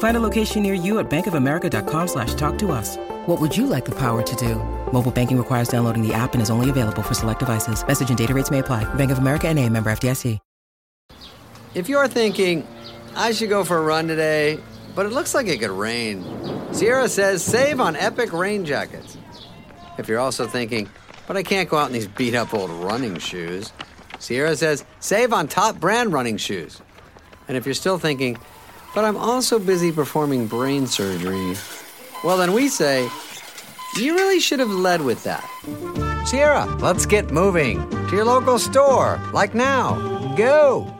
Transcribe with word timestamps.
Find 0.00 0.16
a 0.16 0.20
location 0.20 0.62
near 0.62 0.74
you 0.74 0.98
at 0.98 1.08
bankofamerica.com 1.10 2.08
slash 2.08 2.34
talk 2.34 2.58
to 2.58 2.72
us. 2.72 2.96
What 3.26 3.40
would 3.40 3.56
you 3.56 3.66
like 3.66 3.84
the 3.84 3.94
power 3.94 4.22
to 4.22 4.36
do? 4.36 4.56
Mobile 4.92 5.10
banking 5.10 5.38
requires 5.38 5.68
downloading 5.68 6.06
the 6.06 6.12
app 6.12 6.34
and 6.34 6.42
is 6.42 6.50
only 6.50 6.68
available 6.68 7.02
for 7.02 7.14
select 7.14 7.38
devices. 7.38 7.86
Message 7.86 8.08
and 8.10 8.18
data 8.18 8.34
rates 8.34 8.50
may 8.50 8.58
apply. 8.58 8.92
Bank 8.94 9.10
of 9.10 9.18
America 9.18 9.48
and 9.48 9.58
a 9.58 9.68
member 9.68 9.90
FDIC. 9.90 10.38
If 11.74 11.88
you're 11.88 12.08
thinking, 12.08 12.66
I 13.14 13.30
should 13.30 13.48
go 13.48 13.62
for 13.62 13.78
a 13.78 13.82
run 13.82 14.08
today, 14.08 14.58
but 14.96 15.06
it 15.06 15.12
looks 15.12 15.34
like 15.34 15.46
it 15.46 15.60
could 15.60 15.70
rain, 15.70 16.24
Sierra 16.72 17.08
says 17.08 17.44
save 17.44 17.78
on 17.78 17.94
epic 17.94 18.32
rain 18.32 18.64
jackets. 18.64 19.16
If 19.96 20.08
you're 20.08 20.18
also 20.18 20.48
thinking, 20.48 20.88
but 21.28 21.36
I 21.36 21.44
can't 21.44 21.68
go 21.68 21.76
out 21.76 21.86
in 21.86 21.92
these 21.92 22.08
beat 22.08 22.34
up 22.34 22.54
old 22.54 22.70
running 22.70 23.18
shoes, 23.18 23.72
Sierra 24.18 24.56
says 24.56 24.84
save 24.98 25.32
on 25.32 25.46
top 25.46 25.78
brand 25.78 26.12
running 26.12 26.38
shoes. 26.38 26.80
And 27.46 27.56
if 27.56 27.66
you're 27.66 27.74
still 27.74 27.98
thinking, 27.98 28.36
but 28.94 29.04
I'm 29.04 29.16
also 29.16 29.58
busy 29.58 29.92
performing 29.92 30.46
brain 30.46 30.86
surgery, 30.86 31.56
well, 32.22 32.36
then 32.36 32.52
we 32.52 32.68
say, 32.68 33.08
you 33.96 34.14
really 34.14 34.40
should 34.40 34.60
have 34.60 34.70
led 34.70 35.00
with 35.00 35.24
that. 35.24 35.48
Sierra, 36.26 36.66
let's 36.76 37.06
get 37.06 37.30
moving 37.30 37.88
to 38.08 38.16
your 38.16 38.24
local 38.24 38.58
store, 38.58 39.20
like 39.32 39.54
now. 39.54 40.34
Go! 40.36 40.99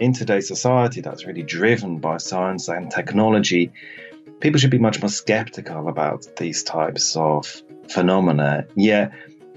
In 0.00 0.12
today's 0.12 0.48
society 0.48 1.00
that's 1.00 1.26
really 1.26 1.42
driven 1.42 1.98
by 1.98 2.16
science 2.16 2.68
and 2.68 2.90
technology, 2.90 3.72
people 4.40 4.58
should 4.58 4.70
be 4.70 4.78
much 4.78 5.00
more 5.00 5.08
skeptical 5.08 5.88
about 5.88 6.26
these 6.36 6.62
types 6.62 7.16
of 7.16 7.62
phenomena. 7.88 8.66
Yet, 8.74 9.12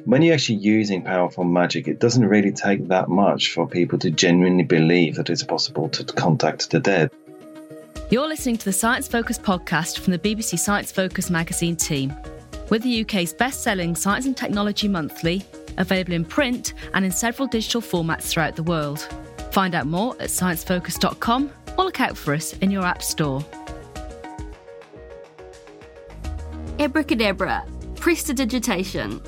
when 0.05 0.21
you're 0.21 0.35
actually 0.35 0.59
using 0.59 1.01
powerful 1.01 1.43
magic, 1.43 1.87
it 1.87 1.99
doesn't 1.99 2.25
really 2.25 2.51
take 2.51 2.87
that 2.87 3.09
much 3.09 3.51
for 3.51 3.67
people 3.67 3.99
to 3.99 4.11
genuinely 4.11 4.63
believe 4.63 5.15
that 5.15 5.29
it's 5.29 5.43
possible 5.43 5.89
to 5.89 6.03
contact 6.03 6.69
the 6.69 6.79
dead. 6.79 7.11
You're 8.09 8.27
listening 8.27 8.57
to 8.57 8.65
the 8.65 8.73
Science 8.73 9.07
Focus 9.07 9.37
podcast 9.37 9.99
from 9.99 10.13
the 10.13 10.19
BBC 10.19 10.59
Science 10.59 10.91
Focus 10.91 11.29
magazine 11.29 11.75
team. 11.75 12.13
We're 12.69 12.79
the 12.79 13.01
UK's 13.01 13.33
best 13.33 13.63
selling 13.63 13.95
science 13.95 14.25
and 14.25 14.37
technology 14.37 14.87
monthly, 14.87 15.43
available 15.77 16.13
in 16.13 16.23
print 16.23 16.73
and 16.93 17.03
in 17.03 17.11
several 17.11 17.47
digital 17.47 17.81
formats 17.81 18.23
throughout 18.23 18.55
the 18.55 18.63
world. 18.63 19.07
Find 19.57 19.73
out 19.73 19.87
more 19.87 20.13
at 20.19 20.29
sciencefocus.com 20.29 21.51
or 21.79 21.85
look 21.85 21.99
out 21.99 22.15
for 22.15 22.35
us 22.35 22.53
in 22.57 22.69
your 22.69 22.85
app 22.85 23.01
store. 23.01 23.43
Abracadabra, 26.77 27.65
prestidigitation. 27.95 29.19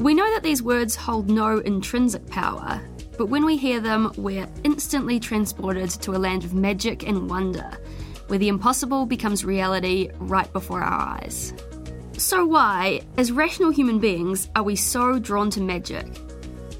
We 0.00 0.14
know 0.14 0.28
that 0.34 0.42
these 0.42 0.64
words 0.64 0.96
hold 0.96 1.30
no 1.30 1.58
intrinsic 1.58 2.26
power, 2.26 2.82
but 3.16 3.26
when 3.26 3.44
we 3.44 3.56
hear 3.56 3.78
them, 3.78 4.10
we're 4.16 4.48
instantly 4.64 5.20
transported 5.20 5.90
to 5.90 6.16
a 6.16 6.18
land 6.18 6.42
of 6.42 6.52
magic 6.52 7.06
and 7.06 7.30
wonder, 7.30 7.70
where 8.26 8.40
the 8.40 8.48
impossible 8.48 9.06
becomes 9.06 9.44
reality 9.44 10.10
right 10.18 10.52
before 10.52 10.82
our 10.82 11.20
eyes. 11.20 11.54
So, 12.18 12.44
why, 12.44 13.02
as 13.16 13.30
rational 13.30 13.70
human 13.70 14.00
beings, 14.00 14.50
are 14.56 14.64
we 14.64 14.74
so 14.74 15.20
drawn 15.20 15.50
to 15.50 15.60
magic? 15.60 16.08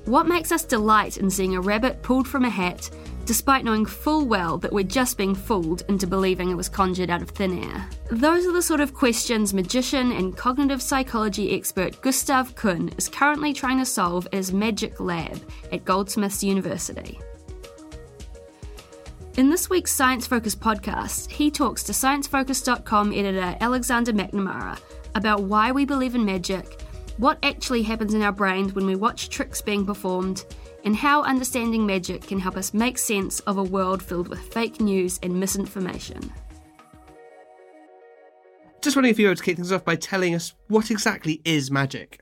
What 0.07 0.29
makes 0.29 0.53
us 0.53 0.63
delight 0.63 1.17
in 1.17 1.29
seeing 1.29 1.57
a 1.57 1.61
rabbit 1.61 2.01
pulled 2.01 2.29
from 2.29 2.45
a 2.45 2.49
hat, 2.49 2.89
despite 3.25 3.65
knowing 3.65 3.85
full 3.85 4.25
well 4.25 4.57
that 4.59 4.73
we're 4.73 4.85
just 4.85 5.19
being 5.19 5.35
fooled 5.35 5.83
into 5.89 6.07
believing 6.07 6.49
it 6.49 6.55
was 6.55 6.69
conjured 6.69 7.11
out 7.11 7.23
of 7.23 7.31
thin 7.31 7.59
air? 7.59 7.89
Those 8.13 8.47
are 8.47 8.53
the 8.53 8.63
sort 8.63 8.81
of 8.81 8.95
questions 8.95 9.53
magician 9.53 10.13
and 10.13 10.37
cognitive 10.37 10.81
psychology 10.81 11.57
expert 11.57 12.01
Gustav 12.03 12.55
Kuhn 12.55 12.89
is 12.97 13.09
currently 13.09 13.53
trying 13.53 13.81
to 13.81 13.85
solve 13.85 14.27
at 14.27 14.35
his 14.35 14.53
Magic 14.53 15.01
Lab 15.01 15.43
at 15.73 15.85
Goldsmiths 15.85 16.45
University. 16.45 17.19
In 19.37 19.51
this 19.51 19.69
week's 19.69 19.93
Science 19.93 20.25
Focus 20.25 20.55
podcast, 20.55 21.29
he 21.31 21.51
talks 21.51 21.83
to 21.83 21.91
ScienceFocus.com 21.91 23.13
editor 23.13 23.57
Alexander 23.61 24.13
McNamara 24.13 24.79
about 25.17 25.43
why 25.43 25.73
we 25.73 25.85
believe 25.85 26.15
in 26.15 26.25
magic 26.25 26.86
what 27.19 27.39
actually 27.43 27.83
happens 27.83 28.15
in 28.15 28.23
our 28.23 28.33
brains 28.33 28.75
when 28.75 28.87
we 28.87 28.97
watch 28.97 29.29
tricks 29.29 29.61
being 29.63 29.87
performed, 29.87 30.45
and 30.85 30.95
how 30.95 31.23
understanding 31.23 31.87
magic 31.87 32.23
can 32.23 32.39
help 32.39 32.57
us 32.57 32.75
make 32.75 32.99
sense 32.99 33.41
of 33.41 33.59
a 33.59 33.63
world 33.63 34.03
filled 34.03 34.29
with 34.29 34.41
fake 34.53 34.81
news 34.81 35.19
and 35.23 35.39
misinformation. 35.39 36.33
Just 38.83 38.95
wondering 38.95 39.11
if 39.11 39.19
you 39.19 39.29
were 39.29 39.35
to 39.35 39.43
kick 39.43 39.57
things 39.57 39.73
off 39.73 39.85
by 39.85 39.97
telling 39.97 40.35
us 40.35 40.55
what 40.69 40.91
exactly 40.91 41.41
is 41.45 41.71
magic. 41.71 42.21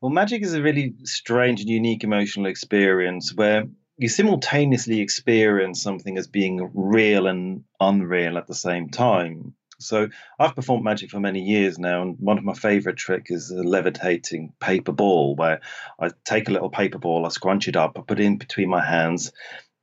Well, 0.00 0.10
magic 0.10 0.42
is 0.42 0.54
a 0.54 0.62
really 0.62 0.94
strange 1.04 1.60
and 1.60 1.68
unique 1.68 2.02
emotional 2.02 2.46
experience 2.46 3.34
where 3.34 3.64
you 3.98 4.08
simultaneously 4.08 5.00
experience 5.00 5.82
something 5.82 6.16
as 6.16 6.28
being 6.28 6.70
real 6.74 7.26
and 7.26 7.64
unreal 7.80 8.38
at 8.38 8.46
the 8.46 8.54
same 8.54 8.88
time. 8.88 9.54
So 9.78 10.08
I've 10.38 10.54
performed 10.54 10.84
magic 10.84 11.10
for 11.10 11.20
many 11.20 11.40
years 11.42 11.78
now, 11.78 12.02
and 12.02 12.16
one 12.18 12.38
of 12.38 12.44
my 12.44 12.54
favorite 12.54 12.96
tricks 12.96 13.30
is 13.30 13.50
a 13.50 13.62
levitating 13.62 14.54
paper 14.58 14.92
ball, 14.92 15.36
where 15.36 15.60
I 16.00 16.10
take 16.24 16.48
a 16.48 16.52
little 16.52 16.70
paper 16.70 16.98
ball, 16.98 17.26
I 17.26 17.28
scrunch 17.28 17.68
it 17.68 17.76
up, 17.76 17.98
I 17.98 18.00
put 18.00 18.20
it 18.20 18.24
in 18.24 18.38
between 18.38 18.70
my 18.70 18.84
hands, 18.84 19.32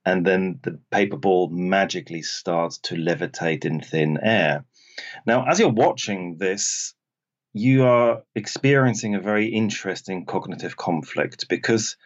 and 0.05 0.25
then 0.25 0.59
the 0.63 0.79
paper 0.91 1.17
ball 1.17 1.49
magically 1.49 2.23
starts 2.23 2.79
to 2.79 2.95
levitate 2.95 3.65
in 3.65 3.81
thin 3.81 4.17
air. 4.21 4.65
Now, 5.25 5.45
as 5.45 5.59
you're 5.59 5.69
watching 5.69 6.37
this, 6.37 6.93
you 7.53 7.85
are 7.85 8.23
experiencing 8.35 9.13
a 9.13 9.21
very 9.21 9.47
interesting 9.47 10.25
cognitive 10.25 10.75
conflict 10.75 11.47
because, 11.49 11.97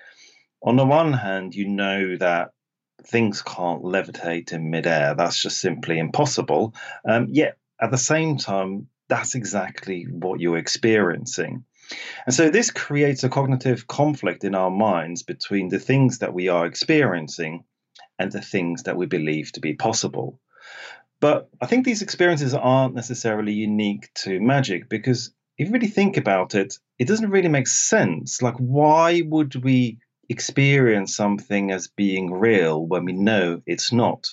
on 0.62 0.76
the 0.76 0.86
one 0.86 1.14
hand, 1.14 1.56
you 1.56 1.70
know 1.70 2.18
that 2.18 2.50
things 3.06 3.42
can't 3.42 3.84
levitate 3.84 4.52
in 4.52 4.70
midair. 4.70 5.16
That's 5.16 5.42
just 5.42 5.62
simply 5.62 6.00
impossible. 6.00 6.74
Um, 7.08 7.28
yet 7.30 7.58
at 7.82 7.92
the 7.92 7.98
same 7.98 8.38
time, 8.38 8.88
that's 9.10 9.36
exactly 9.36 10.06
what 10.10 10.40
you're 10.40 10.58
experiencing. 10.58 11.64
And 12.26 12.36
so 12.36 12.50
this 12.50 12.72
creates 12.72 13.24
a 13.24 13.30
cognitive 13.30 13.88
conflict 13.88 14.44
in 14.44 14.56
our 14.56 14.72
minds 14.72 15.24
between 15.24 15.70
the 15.70 15.80
things 15.80 16.20
that 16.20 16.34
we 16.34 16.50
are 16.50 16.66
experiencing 16.66 17.64
and 18.20 18.32
the 18.32 18.42
things 18.42 18.84
that 18.84 18.98
we 18.98 19.06
believe 19.06 19.52
to 19.54 19.62
be 19.62 19.74
possible. 19.74 20.40
But 21.20 21.50
I 21.62 21.66
think 21.66 21.86
these 21.86 22.02
experiences 22.02 22.54
aren't 22.54 22.96
necessarily 22.96 23.54
unique 23.54 24.10
to 24.16 24.40
magic 24.40 24.90
because 24.90 25.34
if 25.58 25.68
you 25.68 25.74
really 25.74 25.88
think 25.88 26.18
about 26.18 26.54
it, 26.54 26.78
it 27.00 27.08
doesn't 27.08 27.32
really 27.32 27.48
make 27.48 27.68
sense. 27.68 28.42
Like, 28.42 28.56
why 28.58 29.22
would 29.26 29.56
we 29.64 30.00
experience 30.30 31.16
something 31.16 31.72
as 31.72 31.88
being 31.88 32.32
real 32.32 32.86
when 32.86 33.06
we 33.06 33.14
know 33.14 33.62
it's 33.66 33.92
not? 33.92 34.28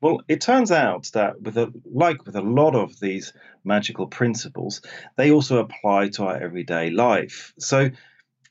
Well, 0.00 0.20
it 0.28 0.40
turns 0.40 0.70
out 0.70 1.10
that 1.14 1.40
with 1.40 1.56
a 1.56 1.72
like 1.84 2.26
with 2.26 2.36
a 2.36 2.42
lot 2.42 2.74
of 2.74 3.00
these 3.00 3.32
magical 3.64 4.06
principles, 4.06 4.82
they 5.16 5.30
also 5.30 5.58
apply 5.58 6.08
to 6.10 6.24
our 6.24 6.36
everyday 6.36 6.90
life. 6.90 7.54
So 7.58 7.90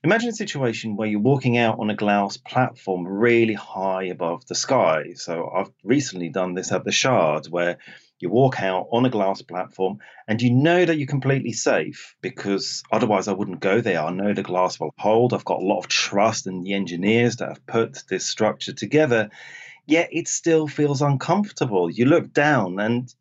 imagine 0.04 0.30
a 0.30 0.34
situation 0.34 0.96
where 0.96 1.08
you're 1.08 1.20
walking 1.20 1.58
out 1.58 1.80
on 1.80 1.90
a 1.90 1.96
glass 1.96 2.38
platform 2.38 3.08
really 3.08 3.54
high 3.54 4.06
above 4.06 4.46
the 4.48 4.56
sky. 4.56 5.14
So 5.16 5.50
I've 5.50 5.72
recently 5.84 6.30
done 6.30 6.56
this 6.56 6.72
at 6.72 6.84
the 6.84 6.92
Shard 6.92 7.46
where 7.48 7.78
you 8.20 8.30
walk 8.30 8.62
out 8.62 8.88
on 8.92 9.06
a 9.06 9.10
glass 9.10 9.42
platform 9.42 10.00
and 10.28 10.42
you 10.42 10.52
know 10.52 10.84
that 10.84 10.98
you're 10.98 11.08
completely 11.08 11.52
safe 11.52 12.16
because 12.22 12.82
otherwise 12.92 13.28
I 13.28 13.34
wouldn't 13.34 13.60
go 13.60 13.82
there. 13.82 14.02
I 14.02 14.12
know 14.12 14.34
the 14.34 14.42
glass 14.42 14.80
will 14.80 14.94
hold. 14.98 15.34
I've 15.34 15.46
got 15.46 15.62
a 15.62 15.66
lot 15.66 15.80
of 15.80 15.88
trust 15.88 16.48
in 16.48 16.62
the 16.62 16.74
engineers 16.74 17.38
that 17.38 17.50
have 17.50 17.66
put 17.68 18.04
this 18.10 18.26
structure 18.26 18.74
together. 18.74 19.30
Yet 19.86 20.10
it 20.12 20.28
still 20.28 20.68
feels 20.68 21.02
uncomfortable. 21.02 21.90
You 21.90 22.06
look 22.06 22.34
down 22.34 22.80
and 22.80 23.14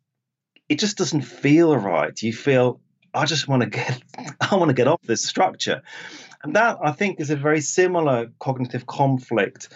it 0.67 0.79
just 0.79 0.97
doesn't 0.97 1.21
feel 1.21 1.75
right. 1.75 2.19
You 2.21 2.33
feel 2.33 2.79
I 3.13 3.25
just 3.25 3.47
want 3.47 3.63
to 3.63 3.69
get 3.69 4.01
I 4.41 4.55
want 4.55 4.69
to 4.69 4.73
get 4.73 4.87
off 4.87 5.01
this 5.03 5.23
structure. 5.23 5.81
And 6.43 6.55
that 6.55 6.77
I 6.83 6.91
think 6.91 7.19
is 7.19 7.29
a 7.29 7.35
very 7.35 7.61
similar 7.61 8.27
cognitive 8.39 8.85
conflict 8.85 9.69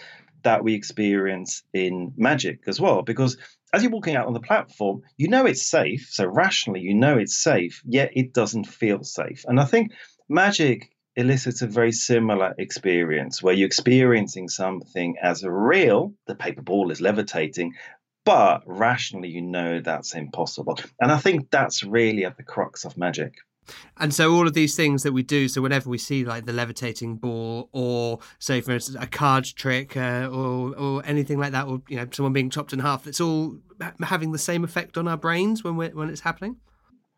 that 0.43 0.63
we 0.63 0.73
experience 0.73 1.63
in 1.73 2.13
magic 2.15 2.61
as 2.67 2.79
well 2.79 3.01
because 3.01 3.37
as 3.73 3.83
you're 3.83 3.91
walking 3.91 4.15
out 4.15 4.27
on 4.27 4.33
the 4.33 4.39
platform, 4.39 5.01
you 5.17 5.27
know 5.27 5.45
it's 5.45 5.61
safe. 5.61 6.07
So 6.11 6.25
rationally, 6.25 6.81
you 6.81 6.95
know 6.95 7.17
it's 7.17 7.35
safe, 7.35 7.81
yet 7.85 8.11
it 8.15 8.33
doesn't 8.33 8.65
feel 8.65 9.03
safe. 9.03 9.45
And 9.47 9.59
I 9.59 9.65
think 9.65 9.91
magic 10.27 10.89
elicits 11.19 11.61
a 11.61 11.67
very 11.67 11.91
similar 11.91 12.55
experience 12.57 13.43
where 13.43 13.53
you're 13.53 13.67
experiencing 13.67 14.47
something 14.47 15.15
as 15.21 15.43
real, 15.43 16.13
the 16.27 16.35
paper 16.35 16.61
ball 16.61 16.91
is 16.91 17.01
levitating, 17.01 17.73
but 18.25 18.61
rationally, 18.65 19.29
you 19.29 19.41
know 19.41 19.81
that's 19.81 20.15
impossible. 20.15 20.79
And 20.99 21.11
I 21.11 21.17
think 21.17 21.51
that's 21.51 21.83
really 21.83 22.25
at 22.25 22.37
the 22.37 22.43
crux 22.43 22.85
of 22.85 22.97
magic. 22.97 23.35
And 23.97 24.13
so 24.13 24.33
all 24.33 24.47
of 24.47 24.53
these 24.53 24.75
things 24.75 25.03
that 25.03 25.11
we 25.11 25.21
do, 25.21 25.47
so 25.47 25.61
whenever 25.61 25.89
we 25.89 25.97
see 25.97 26.25
like 26.25 26.45
the 26.45 26.53
levitating 26.53 27.17
ball, 27.17 27.69
or 27.71 28.19
say 28.39 28.61
for 28.61 28.71
instance 28.71 28.97
a 28.99 29.05
card 29.05 29.45
trick, 29.45 29.95
uh, 29.95 30.27
or 30.31 30.75
or 30.75 31.05
anything 31.05 31.37
like 31.37 31.51
that, 31.51 31.67
or 31.67 31.81
you 31.87 31.97
know 31.97 32.07
someone 32.11 32.33
being 32.33 32.49
chopped 32.49 32.73
in 32.73 32.79
half, 32.79 33.05
it's 33.05 33.21
all 33.21 33.57
having 34.01 34.31
the 34.31 34.39
same 34.39 34.63
effect 34.63 34.97
on 34.97 35.07
our 35.07 35.17
brains 35.17 35.63
when 35.63 35.75
we 35.75 35.89
when 35.89 36.09
it's 36.09 36.21
happening. 36.21 36.57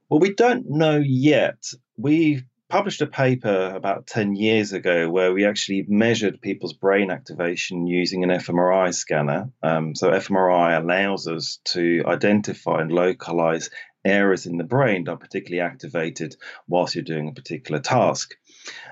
Well, 0.09 0.19
we 0.19 0.33
don't 0.33 0.69
know 0.69 0.97
yet. 0.97 1.63
We 1.95 2.43
published 2.71 3.01
a 3.01 3.07
paper 3.07 3.73
about 3.75 4.07
10 4.07 4.33
years 4.37 4.71
ago 4.71 5.09
where 5.09 5.33
we 5.33 5.45
actually 5.45 5.85
measured 5.89 6.39
people's 6.39 6.71
brain 6.71 7.11
activation 7.11 7.85
using 7.85 8.23
an 8.23 8.29
fMRI 8.29 8.93
scanner. 8.93 9.49
Um, 9.61 9.93
so, 9.93 10.09
fMRI 10.11 10.81
allows 10.81 11.27
us 11.27 11.59
to 11.65 12.01
identify 12.07 12.79
and 12.79 12.89
localize 12.89 13.69
areas 14.05 14.45
in 14.45 14.55
the 14.55 14.63
brain 14.63 15.03
that 15.03 15.11
are 15.11 15.17
particularly 15.17 15.59
activated 15.59 16.37
whilst 16.65 16.95
you're 16.95 17.03
doing 17.03 17.27
a 17.27 17.33
particular 17.33 17.81
task. 17.81 18.35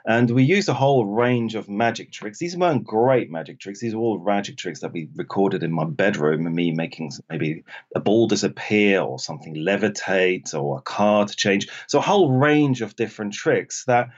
And 0.06 0.30
we 0.31 0.44
used 0.44 0.69
a 0.69 0.74
whole 0.74 1.06
range 1.06 1.56
of 1.56 1.69
magic 1.69 2.12
tricks. 2.12 2.39
These 2.39 2.57
weren't 2.57 2.83
great 2.83 3.30
magic 3.30 3.60
tricks. 3.60 3.80
These 3.80 3.94
are 3.94 3.98
all 3.98 4.24
magic 4.24 4.57
tricks 4.57 4.80
that 4.80 4.94
we 4.94 5.10
recorded 5.16 5.63
in 5.63 5.71
my 5.71 5.86
bedroom 5.86 6.45
and 6.45 6.56
me 6.56 6.71
making 6.71 7.12
maybe 7.30 7.63
a 7.95 8.00
ball 8.00 8.27
disappear 8.27 9.01
or 9.01 9.19
something 9.19 9.56
levitate 9.56 10.54
or 10.54 10.77
a 10.77 10.81
card 10.81 11.30
change. 11.30 11.68
So 11.88 12.00
a 12.00 12.04
whole 12.04 12.31
range 12.31 12.81
of 12.81 12.95
different 12.95 13.33
tricks 13.33 13.83
that 13.86 14.10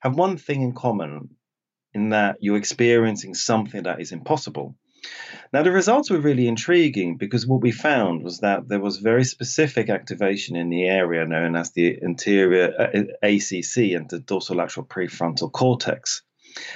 have 0.00 0.16
one 0.16 0.36
thing 0.36 0.62
in 0.62 0.72
common 0.72 1.30
in 1.92 2.10
that 2.10 2.36
you're 2.40 2.56
experiencing 2.56 3.34
something 3.34 3.84
that 3.84 4.00
is 4.00 4.12
impossible. 4.12 4.76
Now, 5.52 5.62
the 5.62 5.72
results 5.72 6.10
were 6.10 6.18
really 6.18 6.48
intriguing 6.48 7.16
because 7.16 7.46
what 7.46 7.60
we 7.60 7.70
found 7.70 8.22
was 8.22 8.40
that 8.40 8.68
there 8.68 8.80
was 8.80 8.98
very 8.98 9.24
specific 9.24 9.88
activation 9.88 10.56
in 10.56 10.70
the 10.70 10.84
area 10.84 11.24
known 11.24 11.56
as 11.56 11.70
the 11.72 12.02
anterior 12.02 12.72
uh, 12.78 13.26
ACC 13.26 13.94
and 13.94 14.08
the 14.10 14.22
dorsolateral 14.24 14.86
prefrontal 14.86 15.50
cortex. 15.50 16.22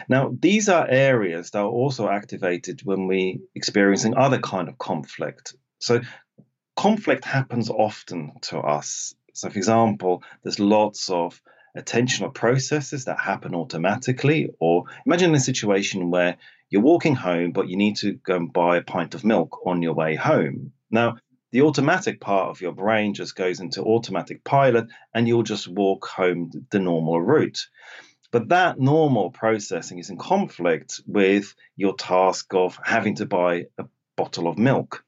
Now, 0.08 0.30
these 0.38 0.68
are 0.68 0.86
areas 0.88 1.50
that 1.50 1.60
are 1.60 1.68
also 1.68 2.08
activated 2.08 2.82
when 2.84 3.06
we 3.06 3.40
experiencing 3.54 4.16
other 4.16 4.38
kind 4.38 4.68
of 4.68 4.78
conflict. 4.78 5.54
So, 5.78 6.00
conflict 6.76 7.24
happens 7.24 7.70
often 7.70 8.32
to 8.42 8.58
us. 8.58 9.14
So, 9.32 9.48
for 9.48 9.58
example, 9.58 10.22
there's 10.42 10.60
lots 10.60 11.10
of 11.10 11.40
attentional 11.76 12.34
processes 12.34 13.04
that 13.04 13.18
happen 13.18 13.54
automatically. 13.54 14.50
Or 14.58 14.84
imagine 15.06 15.34
a 15.34 15.40
situation 15.40 16.10
where 16.10 16.36
you're 16.70 16.82
walking 16.82 17.16
home, 17.16 17.52
but 17.52 17.68
you 17.68 17.76
need 17.76 17.96
to 17.96 18.12
go 18.12 18.36
and 18.36 18.52
buy 18.52 18.76
a 18.76 18.82
pint 18.82 19.14
of 19.14 19.24
milk 19.24 19.66
on 19.66 19.82
your 19.82 19.94
way 19.94 20.14
home. 20.14 20.72
Now, 20.90 21.18
the 21.52 21.62
automatic 21.62 22.20
part 22.20 22.50
of 22.50 22.60
your 22.60 22.72
brain 22.72 23.12
just 23.12 23.34
goes 23.34 23.58
into 23.58 23.82
automatic 23.82 24.44
pilot 24.44 24.86
and 25.12 25.26
you'll 25.26 25.42
just 25.42 25.66
walk 25.66 26.06
home 26.06 26.50
the 26.70 26.78
normal 26.78 27.20
route. 27.20 27.66
But 28.30 28.50
that 28.50 28.78
normal 28.78 29.30
processing 29.30 29.98
is 29.98 30.10
in 30.10 30.16
conflict 30.16 31.00
with 31.06 31.52
your 31.76 31.96
task 31.96 32.54
of 32.54 32.78
having 32.84 33.16
to 33.16 33.26
buy 33.26 33.66
a 33.76 33.86
bottle 34.16 34.46
of 34.46 34.56
milk. 34.56 35.04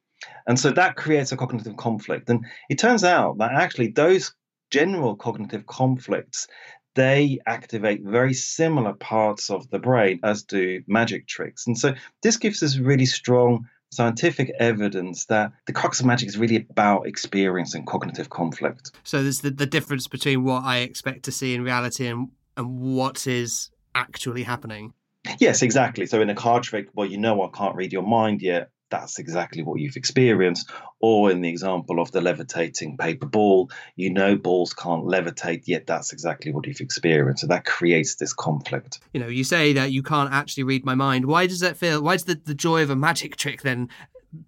And 0.47 0.59
so 0.59 0.73
that 0.73 0.97
creates 0.97 1.31
a 1.31 1.37
cognitive 1.37 1.77
conflict. 1.77 2.29
And 2.29 2.45
it 2.69 2.79
turns 2.79 3.05
out 3.05 3.39
that 3.39 3.53
actually 3.53 3.89
those 3.89 4.35
general 4.71 5.15
cognitive 5.15 5.67
conflicts 5.67 6.49
they 6.95 7.39
activate 7.47 8.03
very 8.03 8.35
similar 8.35 8.93
parts 8.93 9.51
of 9.51 9.69
the 9.71 9.79
brain 9.79 10.21
as 10.23 10.43
do 10.43 10.83
magic 10.87 11.27
tricks. 11.27 11.67
And 11.67 11.79
so 11.79 11.95
this 12.23 12.37
gives 12.37 12.63
us 12.63 12.77
really 12.77 13.07
strong 13.07 13.69
scientific 13.91 14.51
evidence 14.59 15.27
that 15.27 15.53
the 15.67 15.73
crux 15.73 16.01
of 16.01 16.07
magic 16.07 16.29
is 16.29 16.39
really 16.39 16.67
about 16.71 17.07
experience 17.07 17.75
and 17.75 17.87
cognitive 17.87 18.31
conflict. 18.31 18.93
So 19.05 19.23
there's 19.23 19.41
the, 19.41 19.51
the 19.51 19.67
difference 19.67 20.09
between 20.09 20.45
what 20.45 20.65
I 20.65 20.79
expect 20.79 21.25
to 21.25 21.33
see 21.33 21.55
in 21.55 21.63
reality 21.63 22.07
and, 22.07 22.29
and 22.57 22.81
what 22.81 23.27
is 23.27 23.71
actually 23.95 24.45
happening. 24.45 24.95
Yes, 25.39 25.63
exactly. 25.63 26.07
So 26.07 26.21
in 26.21 26.31
a 26.31 26.35
card 26.35 26.63
trick, 26.63 26.89
well, 26.95 27.07
you 27.07 27.19
know 27.19 27.43
I 27.43 27.49
can't 27.57 27.77
read 27.77 27.93
your 27.93 28.03
mind 28.03 28.43
yet 28.43 28.71
that's 28.93 29.19
exactly 29.19 29.63
what 29.63 29.81
you've 29.81 29.97
experienced. 29.97 30.71
Or 31.01 31.31
in 31.31 31.41
the 31.41 31.49
example 31.49 31.99
of 31.99 32.13
the 32.13 32.21
levitating 32.21 32.97
paper 32.97 33.27
ball, 33.27 33.71
you 33.97 34.11
know 34.11 34.37
balls 34.37 34.73
can't 34.75 35.05
levitate, 35.05 35.63
yet 35.65 35.87
that's 35.87 36.13
exactly 36.13 36.53
what 36.53 36.67
you've 36.67 36.81
experienced. 36.81 37.41
So 37.41 37.49
that 37.49 37.65
creates 37.65 38.17
this 38.17 38.33
conflict. 38.33 39.01
You 39.13 39.21
know, 39.21 39.27
you 39.27 39.43
say 39.43 39.73
that 39.73 39.91
you 39.91 40.03
can't 40.03 40.33
actually 40.33 40.63
read 40.63 40.85
my 40.85 40.95
mind. 40.95 41.25
Why 41.25 41.47
does 41.47 41.61
that 41.61 41.77
feel? 41.77 42.03
Why 42.03 42.15
does 42.15 42.27
the, 42.27 42.41
the 42.45 42.55
joy 42.55 42.83
of 42.83 42.91
a 42.91 42.97
magic 42.97 43.37
trick 43.37 43.63
then 43.63 43.89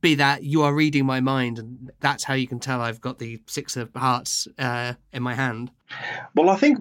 be 0.01 0.15
that 0.15 0.43
you 0.45 0.63
are 0.63 0.75
reading 0.75 1.05
my 1.05 1.21
mind 1.21 1.59
and 1.59 1.91
that's 2.01 2.25
how 2.25 2.35
you 2.35 2.47
can 2.47 2.59
tell 2.59 2.81
I've 2.81 3.03
got 3.03 3.19
the 3.19 3.41
six 3.47 3.77
of 3.77 3.91
hearts 3.95 4.47
uh, 4.59 4.95
in 5.13 5.23
my 5.23 5.35
hand? 5.35 5.71
Well, 6.35 6.51
I 6.51 6.57
think 6.57 6.79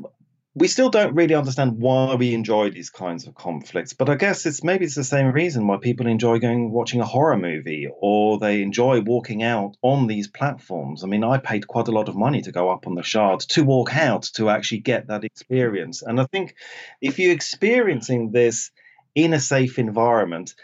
we 0.56 0.68
still 0.68 0.90
don't 0.90 1.16
really 1.16 1.34
understand 1.34 1.80
why 1.80 2.14
we 2.14 2.34
enjoy 2.34 2.70
these 2.70 2.90
kinds 2.90 3.26
of 3.26 3.34
conflicts 3.34 3.94
but 3.94 4.10
i 4.10 4.16
guess 4.16 4.46
it's 4.46 4.64
maybe 4.64 4.86
it's 4.86 4.96
the 4.96 5.04
same 5.04 5.32
reason 5.32 5.68
why 5.68 5.78
people 5.78 6.08
enjoy 6.08 6.38
going 6.38 6.72
watching 6.72 7.02
a 7.02 7.06
horror 7.06 7.38
movie 7.38 7.88
or 8.02 8.38
they 8.38 8.62
enjoy 8.62 9.02
walking 9.02 9.42
out 9.44 9.76
on 9.82 10.08
these 10.08 10.28
platforms. 10.28 11.04
I 11.04 11.08
mean 11.08 11.24
i 11.24 11.38
paid 11.38 11.68
quite 11.68 11.88
a 11.88 11.92
lot 11.92 12.10
of 12.10 12.16
money 12.16 12.42
to 12.42 12.52
go 12.52 12.70
up 12.70 12.88
on 12.88 12.96
the 12.96 13.04
shard 13.04 13.40
to 13.42 13.64
walk 13.64 13.96
out 13.96 14.24
to 14.36 14.50
actually 14.50 14.80
get 14.80 15.08
that 15.08 15.24
experience. 15.24 16.02
And 16.02 16.20
i 16.20 16.26
think 16.32 16.56
if 17.02 17.20
you're 17.20 17.34
experiencing 17.34 18.32
this 18.32 18.72
in 19.16 19.34
a 19.34 19.40
safe 19.40 19.80
environment 19.80 20.56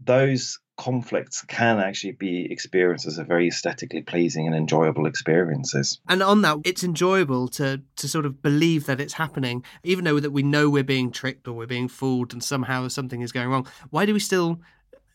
those 0.00 0.60
conflicts 0.78 1.42
can 1.42 1.78
actually 1.80 2.12
be 2.12 2.50
experienced 2.50 3.06
as 3.06 3.18
a 3.18 3.24
very 3.24 3.48
aesthetically 3.48 4.00
pleasing 4.00 4.46
and 4.46 4.56
enjoyable 4.56 5.06
experiences. 5.06 6.00
And 6.08 6.22
on 6.22 6.40
that, 6.42 6.58
it's 6.64 6.82
enjoyable 6.82 7.48
to 7.48 7.82
to 7.96 8.08
sort 8.08 8.24
of 8.24 8.40
believe 8.40 8.86
that 8.86 9.00
it's 9.00 9.14
happening, 9.14 9.64
even 9.82 10.04
though 10.04 10.20
that 10.20 10.30
we 10.30 10.42
know 10.42 10.70
we're 10.70 10.84
being 10.84 11.10
tricked 11.10 11.46
or 11.46 11.52
we're 11.52 11.66
being 11.66 11.88
fooled 11.88 12.32
and 12.32 12.42
somehow 12.42 12.88
something 12.88 13.20
is 13.20 13.32
going 13.32 13.48
wrong. 13.48 13.66
Why 13.90 14.06
do 14.06 14.14
we 14.14 14.20
still 14.20 14.60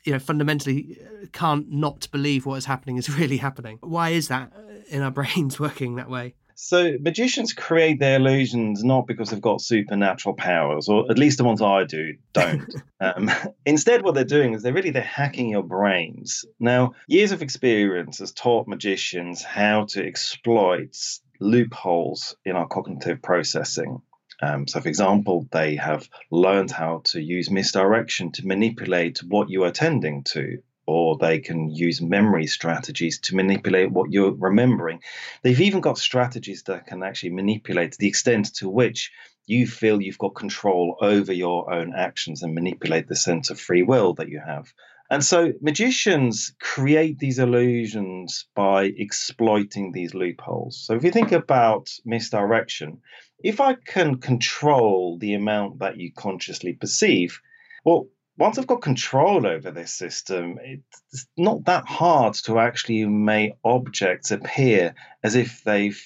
you 0.03 0.11
know 0.11 0.19
fundamentally 0.19 0.97
uh, 1.01 1.25
can't 1.31 1.71
not 1.71 2.11
believe 2.11 2.45
what 2.45 2.55
is 2.55 2.65
happening 2.65 2.97
is 2.97 3.09
really 3.19 3.37
happening 3.37 3.77
why 3.81 4.09
is 4.09 4.27
that 4.27 4.51
in 4.89 5.01
our 5.01 5.11
brains 5.19 5.61
working 5.61 5.95
that 5.95 6.09
way 6.09 6.35
so 6.55 6.93
magicians 6.99 7.53
create 7.53 7.99
their 7.99 8.17
illusions 8.17 8.83
not 8.83 9.07
because 9.07 9.29
they've 9.29 9.41
got 9.41 9.61
supernatural 9.61 10.35
powers, 10.35 10.87
or 10.87 11.09
at 11.09 11.17
least 11.17 11.37
the 11.37 11.43
ones 11.43 11.61
I 11.61 11.83
do 11.83 12.15
don't. 12.33 12.73
um, 12.99 13.31
instead, 13.65 14.03
what 14.03 14.15
they're 14.15 14.23
doing 14.23 14.53
is 14.53 14.63
they're 14.63 14.73
really 14.73 14.91
they're 14.91 15.01
hacking 15.01 15.49
your 15.49 15.63
brains. 15.63 16.45
Now, 16.59 16.93
years 17.07 17.31
of 17.31 17.41
experience 17.41 18.19
has 18.19 18.31
taught 18.31 18.67
magicians 18.67 19.43
how 19.43 19.85
to 19.89 20.05
exploit 20.05 20.97
loopholes 21.39 22.35
in 22.45 22.55
our 22.55 22.67
cognitive 22.67 23.21
processing. 23.21 24.01
Um, 24.41 24.67
so, 24.67 24.81
for 24.81 24.89
example, 24.89 25.47
they 25.51 25.75
have 25.75 26.09
learned 26.31 26.71
how 26.71 27.01
to 27.05 27.21
use 27.21 27.49
misdirection 27.49 28.31
to 28.33 28.47
manipulate 28.47 29.19
what 29.23 29.49
you 29.49 29.63
are 29.63 29.67
attending 29.67 30.23
to 30.25 30.61
or 30.85 31.17
they 31.17 31.39
can 31.39 31.69
use 31.69 32.01
memory 32.01 32.47
strategies 32.47 33.19
to 33.19 33.35
manipulate 33.35 33.91
what 33.91 34.11
you're 34.11 34.33
remembering. 34.33 35.01
They've 35.41 35.61
even 35.61 35.81
got 35.81 35.97
strategies 35.97 36.63
that 36.63 36.87
can 36.87 37.03
actually 37.03 37.31
manipulate 37.31 37.97
the 37.97 38.07
extent 38.07 38.53
to 38.55 38.69
which 38.69 39.11
you 39.45 39.67
feel 39.67 40.01
you've 40.01 40.17
got 40.17 40.35
control 40.35 40.97
over 41.01 41.33
your 41.33 41.73
own 41.73 41.93
actions 41.95 42.43
and 42.43 42.55
manipulate 42.55 43.07
the 43.07 43.15
sense 43.15 43.49
of 43.49 43.59
free 43.59 43.83
will 43.83 44.13
that 44.15 44.29
you 44.29 44.39
have. 44.39 44.73
And 45.09 45.23
so 45.23 45.53
magicians 45.61 46.55
create 46.59 47.19
these 47.19 47.39
illusions 47.39 48.45
by 48.55 48.85
exploiting 48.97 49.91
these 49.91 50.13
loopholes. 50.13 50.77
So 50.85 50.95
if 50.95 51.03
you 51.03 51.11
think 51.11 51.31
about 51.31 51.91
misdirection, 52.05 53.01
if 53.43 53.59
I 53.59 53.75
can 53.75 54.17
control 54.17 55.17
the 55.19 55.33
amount 55.33 55.79
that 55.79 55.97
you 55.97 56.11
consciously 56.13 56.73
perceive, 56.73 57.41
well, 57.83 58.07
once 58.37 58.57
I've 58.57 58.67
got 58.67 58.81
control 58.81 59.45
over 59.45 59.71
this 59.71 59.93
system, 59.93 60.57
it's 60.61 61.27
not 61.37 61.65
that 61.65 61.85
hard 61.85 62.33
to 62.45 62.59
actually 62.59 63.05
make 63.05 63.53
objects 63.63 64.31
appear 64.31 64.95
as 65.23 65.35
if 65.35 65.63
they've 65.63 66.01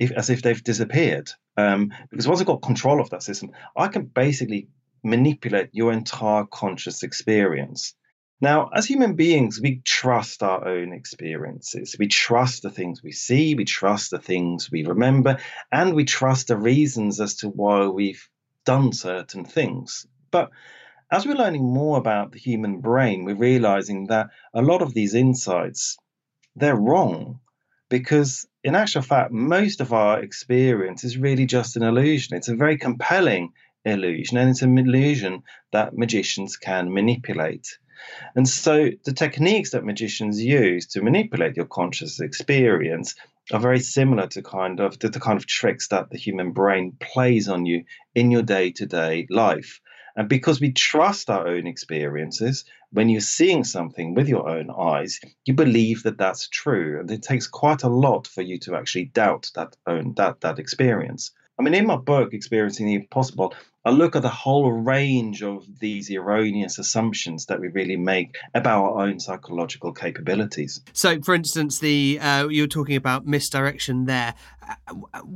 if, 0.00 0.12
as 0.12 0.30
if 0.30 0.42
they've 0.42 0.62
disappeared. 0.62 1.30
Um, 1.56 1.92
because 2.10 2.28
once 2.28 2.40
I've 2.40 2.46
got 2.46 2.62
control 2.62 3.00
of 3.00 3.10
that 3.10 3.22
system, 3.22 3.50
I 3.76 3.88
can 3.88 4.04
basically 4.04 4.68
manipulate 5.02 5.70
your 5.72 5.92
entire 5.92 6.44
conscious 6.44 7.02
experience. 7.02 7.94
Now, 8.40 8.70
as 8.72 8.86
human 8.86 9.14
beings, 9.14 9.60
we 9.60 9.80
trust 9.84 10.44
our 10.44 10.66
own 10.68 10.92
experiences. 10.92 11.96
We 11.98 12.06
trust 12.06 12.62
the 12.62 12.70
things 12.70 13.02
we 13.02 13.10
see, 13.10 13.56
we 13.56 13.64
trust 13.64 14.12
the 14.12 14.20
things 14.20 14.70
we 14.70 14.84
remember, 14.84 15.38
and 15.72 15.94
we 15.94 16.04
trust 16.04 16.46
the 16.46 16.56
reasons 16.56 17.20
as 17.20 17.34
to 17.36 17.48
why 17.48 17.88
we've 17.88 18.28
done 18.64 18.92
certain 18.92 19.44
things. 19.44 20.06
But 20.30 20.50
as 21.10 21.26
we're 21.26 21.34
learning 21.34 21.64
more 21.64 21.98
about 21.98 22.32
the 22.32 22.38
human 22.38 22.80
brain, 22.80 23.24
we're 23.24 23.34
realizing 23.34 24.06
that 24.08 24.30
a 24.52 24.62
lot 24.62 24.82
of 24.82 24.94
these 24.94 25.14
insights, 25.14 25.96
they're 26.56 26.76
wrong 26.76 27.40
because 27.88 28.46
in 28.64 28.74
actual 28.74 29.02
fact, 29.02 29.32
most 29.32 29.80
of 29.80 29.92
our 29.92 30.20
experience 30.20 31.04
is 31.04 31.16
really 31.16 31.46
just 31.46 31.76
an 31.76 31.82
illusion. 31.82 32.36
It's 32.36 32.48
a 32.48 32.56
very 32.56 32.76
compelling 32.76 33.52
illusion, 33.84 34.36
and 34.36 34.50
it's 34.50 34.62
an 34.62 34.76
illusion 34.76 35.42
that 35.72 35.96
magicians 35.96 36.56
can 36.56 36.92
manipulate. 36.92 37.78
And 38.34 38.48
so 38.48 38.90
the 39.04 39.12
techniques 39.12 39.70
that 39.70 39.84
magicians 39.84 40.42
use 40.42 40.86
to 40.88 41.02
manipulate 41.02 41.56
your 41.56 41.66
conscious 41.66 42.20
experience 42.20 43.14
are 43.52 43.60
very 43.60 43.80
similar 43.80 44.26
to 44.28 44.42
kind 44.42 44.80
of 44.80 44.98
to 44.98 45.08
the 45.08 45.20
kind 45.20 45.38
of 45.38 45.46
tricks 45.46 45.88
that 45.88 46.10
the 46.10 46.18
human 46.18 46.52
brain 46.52 46.96
plays 47.00 47.48
on 47.48 47.64
you 47.64 47.84
in 48.14 48.30
your 48.30 48.42
day-to-day 48.42 49.26
life. 49.30 49.80
And 50.18 50.28
because 50.28 50.60
we 50.60 50.72
trust 50.72 51.30
our 51.30 51.46
own 51.46 51.68
experiences, 51.68 52.64
when 52.90 53.08
you're 53.08 53.20
seeing 53.20 53.62
something 53.62 54.14
with 54.14 54.28
your 54.28 54.48
own 54.48 54.68
eyes, 54.68 55.20
you 55.44 55.54
believe 55.54 56.02
that 56.02 56.18
that's 56.18 56.48
true. 56.48 56.98
And 56.98 57.08
it 57.08 57.22
takes 57.22 57.46
quite 57.46 57.84
a 57.84 57.88
lot 57.88 58.26
for 58.26 58.42
you 58.42 58.58
to 58.60 58.74
actually 58.74 59.04
doubt 59.04 59.52
that 59.54 59.76
own 59.86 60.14
that 60.16 60.40
that 60.40 60.58
experience. 60.58 61.30
I 61.56 61.62
mean, 61.62 61.74
in 61.74 61.86
my 61.86 61.94
book, 61.94 62.34
Experiencing 62.34 62.86
the 62.86 62.96
Impossible, 62.96 63.54
Look 63.90 64.16
at 64.16 64.22
the 64.22 64.28
whole 64.28 64.72
range 64.72 65.42
of 65.42 65.66
these 65.78 66.10
erroneous 66.10 66.78
assumptions 66.78 67.46
that 67.46 67.60
we 67.60 67.68
really 67.68 67.96
make 67.96 68.36
about 68.54 68.84
our 68.84 69.06
own 69.06 69.20
psychological 69.20 69.92
capabilities. 69.92 70.80
So, 70.92 71.20
for 71.20 71.34
instance, 71.34 71.78
the 71.78 72.18
uh, 72.20 72.48
you 72.48 72.62
were 72.62 72.68
talking 72.68 72.96
about 72.96 73.26
misdirection 73.26 74.06
there. 74.06 74.34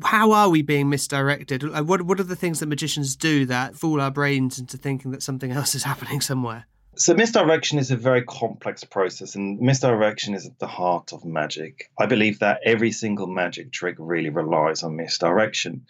How 0.05 0.33
are 0.33 0.49
we 0.49 0.63
being 0.63 0.89
misdirected? 0.89 1.65
Uh, 1.65 1.83
what 1.83 2.03
what 2.03 2.21
are 2.21 2.25
the 2.25 2.37
things 2.37 2.61
that 2.61 2.67
magicians 2.67 3.17
do 3.17 3.47
that 3.47 3.77
fool 3.77 4.01
our 4.01 4.11
brains 4.11 4.59
into 4.59 4.77
thinking 4.77 5.11
that 5.13 5.23
something 5.23 5.53
else 5.53 5.75
is 5.75 5.83
happening 5.93 6.21
somewhere? 6.21 6.67
So, 6.95 7.15
misdirection 7.15 7.79
is 7.79 7.91
a 7.91 7.97
very 7.97 8.23
complex 8.23 8.85
process, 8.85 9.35
and 9.35 9.59
misdirection 9.59 10.35
is 10.35 10.47
at 10.47 10.59
the 10.59 10.67
heart 10.67 11.15
of 11.15 11.25
magic. 11.25 11.91
I 11.99 12.05
believe 12.05 12.41
that 12.41 12.61
every 12.67 12.93
single 12.93 13.27
magic 13.27 13.73
trick 13.73 13.97
really 13.99 14.29
relies 14.29 14.83
on 14.83 14.97
misdirection. 14.97 15.87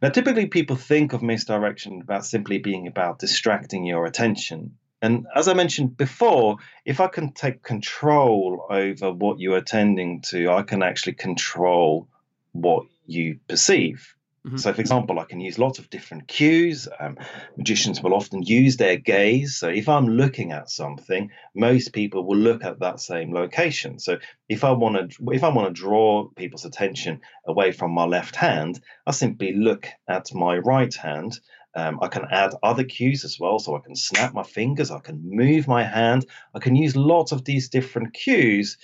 Now, 0.00 0.08
typically, 0.08 0.46
people 0.46 0.76
think 0.76 1.12
of 1.12 1.20
misdirection 1.20 2.00
about 2.00 2.24
simply 2.24 2.56
being 2.56 2.86
about 2.86 3.18
distracting 3.18 3.84
your 3.84 4.06
attention. 4.06 4.78
And 5.02 5.26
as 5.34 5.48
I 5.48 5.54
mentioned 5.54 5.98
before, 5.98 6.56
if 6.86 6.98
I 6.98 7.08
can 7.08 7.32
take 7.32 7.62
control 7.62 8.66
over 8.70 9.12
what 9.12 9.40
you're 9.40 9.58
attending 9.58 10.22
to, 10.30 10.50
I 10.50 10.62
can 10.62 10.82
actually 10.82 11.14
control 11.14 12.08
what 12.52 12.86
you 13.04 13.38
perceive. 13.48 14.14
Mm-hmm. 14.48 14.56
So, 14.56 14.72
for 14.72 14.80
example, 14.80 15.18
I 15.18 15.24
can 15.24 15.40
use 15.40 15.58
lots 15.58 15.78
of 15.78 15.90
different 15.90 16.26
cues. 16.26 16.88
Um, 16.98 17.18
magicians 17.58 18.02
will 18.02 18.14
often 18.14 18.42
use 18.42 18.78
their 18.78 18.96
gaze. 18.96 19.56
So, 19.56 19.68
if 19.68 19.90
I'm 19.90 20.08
looking 20.08 20.52
at 20.52 20.70
something, 20.70 21.30
most 21.54 21.92
people 21.92 22.24
will 22.24 22.38
look 22.38 22.64
at 22.64 22.80
that 22.80 22.98
same 22.98 23.34
location. 23.34 23.98
So, 23.98 24.18
if 24.48 24.64
I 24.64 24.72
want 24.72 25.10
to, 25.10 25.30
if 25.32 25.44
I 25.44 25.48
want 25.48 25.68
to 25.68 25.78
draw 25.78 26.28
people's 26.28 26.64
attention 26.64 27.20
away 27.46 27.72
from 27.72 27.90
my 27.90 28.04
left 28.04 28.36
hand, 28.36 28.80
I 29.06 29.10
simply 29.10 29.52
look 29.52 29.86
at 30.08 30.32
my 30.34 30.56
right 30.56 30.94
hand. 30.94 31.38
Um, 31.74 31.98
I 32.00 32.08
can 32.08 32.24
add 32.30 32.54
other 32.62 32.84
cues 32.84 33.24
as 33.24 33.38
well. 33.38 33.58
So 33.58 33.76
I 33.76 33.80
can 33.80 33.94
snap 33.94 34.32
my 34.32 34.42
fingers, 34.42 34.90
I 34.90 35.00
can 35.00 35.20
move 35.22 35.68
my 35.68 35.84
hand, 35.84 36.24
I 36.54 36.58
can 36.58 36.74
use 36.74 36.96
lots 36.96 37.32
of 37.32 37.44
these 37.44 37.68
different 37.68 38.14
cues 38.14 38.78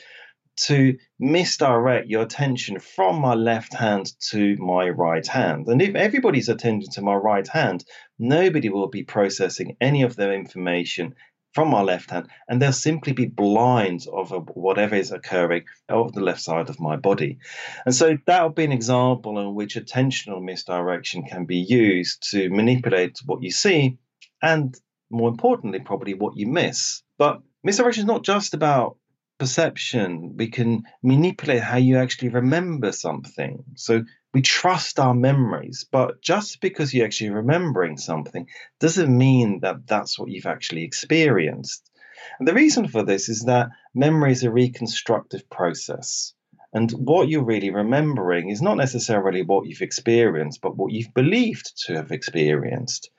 to 0.56 0.96
misdirect 1.18 2.08
your 2.08 2.22
attention 2.22 2.78
from 2.78 3.20
my 3.20 3.34
left 3.34 3.74
hand 3.74 4.12
to 4.30 4.56
my 4.56 4.88
right 4.88 5.26
hand. 5.26 5.66
And 5.66 5.82
if 5.82 5.94
everybody's 5.94 6.48
attending 6.48 6.90
to 6.92 7.02
my 7.02 7.14
right 7.14 7.46
hand, 7.46 7.84
nobody 8.18 8.68
will 8.68 8.88
be 8.88 9.02
processing 9.02 9.76
any 9.80 10.02
of 10.02 10.16
their 10.16 10.32
information 10.32 11.14
from 11.54 11.68
my 11.68 11.82
left 11.82 12.10
hand, 12.10 12.28
and 12.48 12.60
they'll 12.60 12.72
simply 12.72 13.12
be 13.12 13.26
blind 13.26 14.06
of 14.12 14.32
whatever 14.54 14.96
is 14.96 15.12
occurring 15.12 15.62
over 15.88 16.10
the 16.10 16.20
left 16.20 16.40
side 16.40 16.68
of 16.68 16.80
my 16.80 16.96
body. 16.96 17.38
And 17.86 17.94
so 17.94 18.18
that 18.26 18.42
would 18.42 18.56
be 18.56 18.64
an 18.64 18.72
example 18.72 19.38
in 19.38 19.54
which 19.54 19.76
attentional 19.76 20.42
misdirection 20.42 21.22
can 21.22 21.44
be 21.44 21.58
used 21.58 22.28
to 22.32 22.50
manipulate 22.50 23.18
what 23.24 23.42
you 23.42 23.52
see 23.52 23.98
and, 24.42 24.76
more 25.10 25.28
importantly, 25.28 25.78
probably 25.78 26.14
what 26.14 26.36
you 26.36 26.48
miss. 26.48 27.02
But 27.18 27.40
misdirection 27.62 28.02
is 28.02 28.08
not 28.08 28.24
just 28.24 28.54
about 28.54 28.96
perception. 29.38 30.36
We 30.36 30.48
can 30.48 30.84
manipulate 31.02 31.62
how 31.62 31.76
you 31.76 31.98
actually 31.98 32.30
remember 32.30 32.92
something. 32.92 33.64
So 33.76 34.04
we 34.32 34.42
trust 34.42 34.98
our 34.98 35.14
memories, 35.14 35.86
but 35.90 36.20
just 36.22 36.60
because 36.60 36.92
you're 36.92 37.06
actually 37.06 37.30
remembering 37.30 37.96
something 37.96 38.48
doesn't 38.80 39.16
mean 39.16 39.60
that 39.60 39.86
that's 39.86 40.18
what 40.18 40.30
you've 40.30 40.46
actually 40.46 40.84
experienced. 40.84 41.90
And 42.38 42.48
the 42.48 42.54
reason 42.54 42.88
for 42.88 43.04
this 43.04 43.28
is 43.28 43.44
that 43.44 43.68
memory 43.94 44.32
is 44.32 44.44
a 44.44 44.50
reconstructive 44.50 45.48
process. 45.50 46.32
And 46.74 46.90
what 46.90 47.28
you're 47.28 47.44
really 47.44 47.70
remembering 47.70 48.50
is 48.50 48.60
not 48.60 48.76
necessarily 48.76 49.42
what 49.42 49.66
you've 49.66 49.80
experienced, 49.80 50.60
but 50.60 50.76
what 50.76 50.92
you've 50.92 51.14
believed 51.14 51.72
to 51.86 51.94
have 51.94 52.10
experienced. 52.10 53.10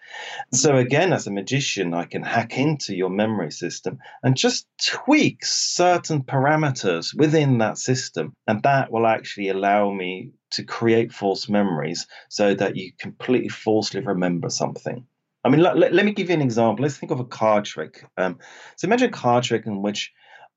So, 0.51 0.75
again, 0.75 1.13
as 1.13 1.25
a 1.25 1.31
magician, 1.31 1.93
I 1.93 2.03
can 2.03 2.21
hack 2.21 2.57
into 2.57 2.93
your 2.93 3.09
memory 3.09 3.51
system 3.51 3.99
and 4.21 4.35
just 4.35 4.67
tweak 4.83 5.45
certain 5.45 6.23
parameters 6.23 7.17
within 7.17 7.59
that 7.59 7.77
system. 7.77 8.33
And 8.45 8.61
that 8.63 8.91
will 8.91 9.07
actually 9.07 9.47
allow 9.47 9.89
me 9.89 10.31
to 10.51 10.63
create 10.63 11.13
false 11.13 11.47
memories 11.47 12.07
so 12.27 12.53
that 12.55 12.75
you 12.75 12.91
completely 12.99 13.49
falsely 13.49 14.01
remember 14.01 14.49
something. 14.49 15.07
I 15.45 15.49
mean, 15.49 15.61
let, 15.61 15.77
let, 15.77 16.05
me 16.05 16.11
give 16.11 16.29
you 16.29 16.35
an 16.35 16.41
example. 16.41 16.83
Let's 16.83 16.97
think 16.97 17.11
of 17.11 17.21
a 17.21 17.25
card 17.25 17.63
trick. 17.63 18.03
Um, 18.17 18.39
so, 18.75 18.85
imagine 18.85 19.09
a 19.09 19.13
card 19.13 19.45
trick 19.45 19.65
in 19.65 19.81
which 19.81 20.11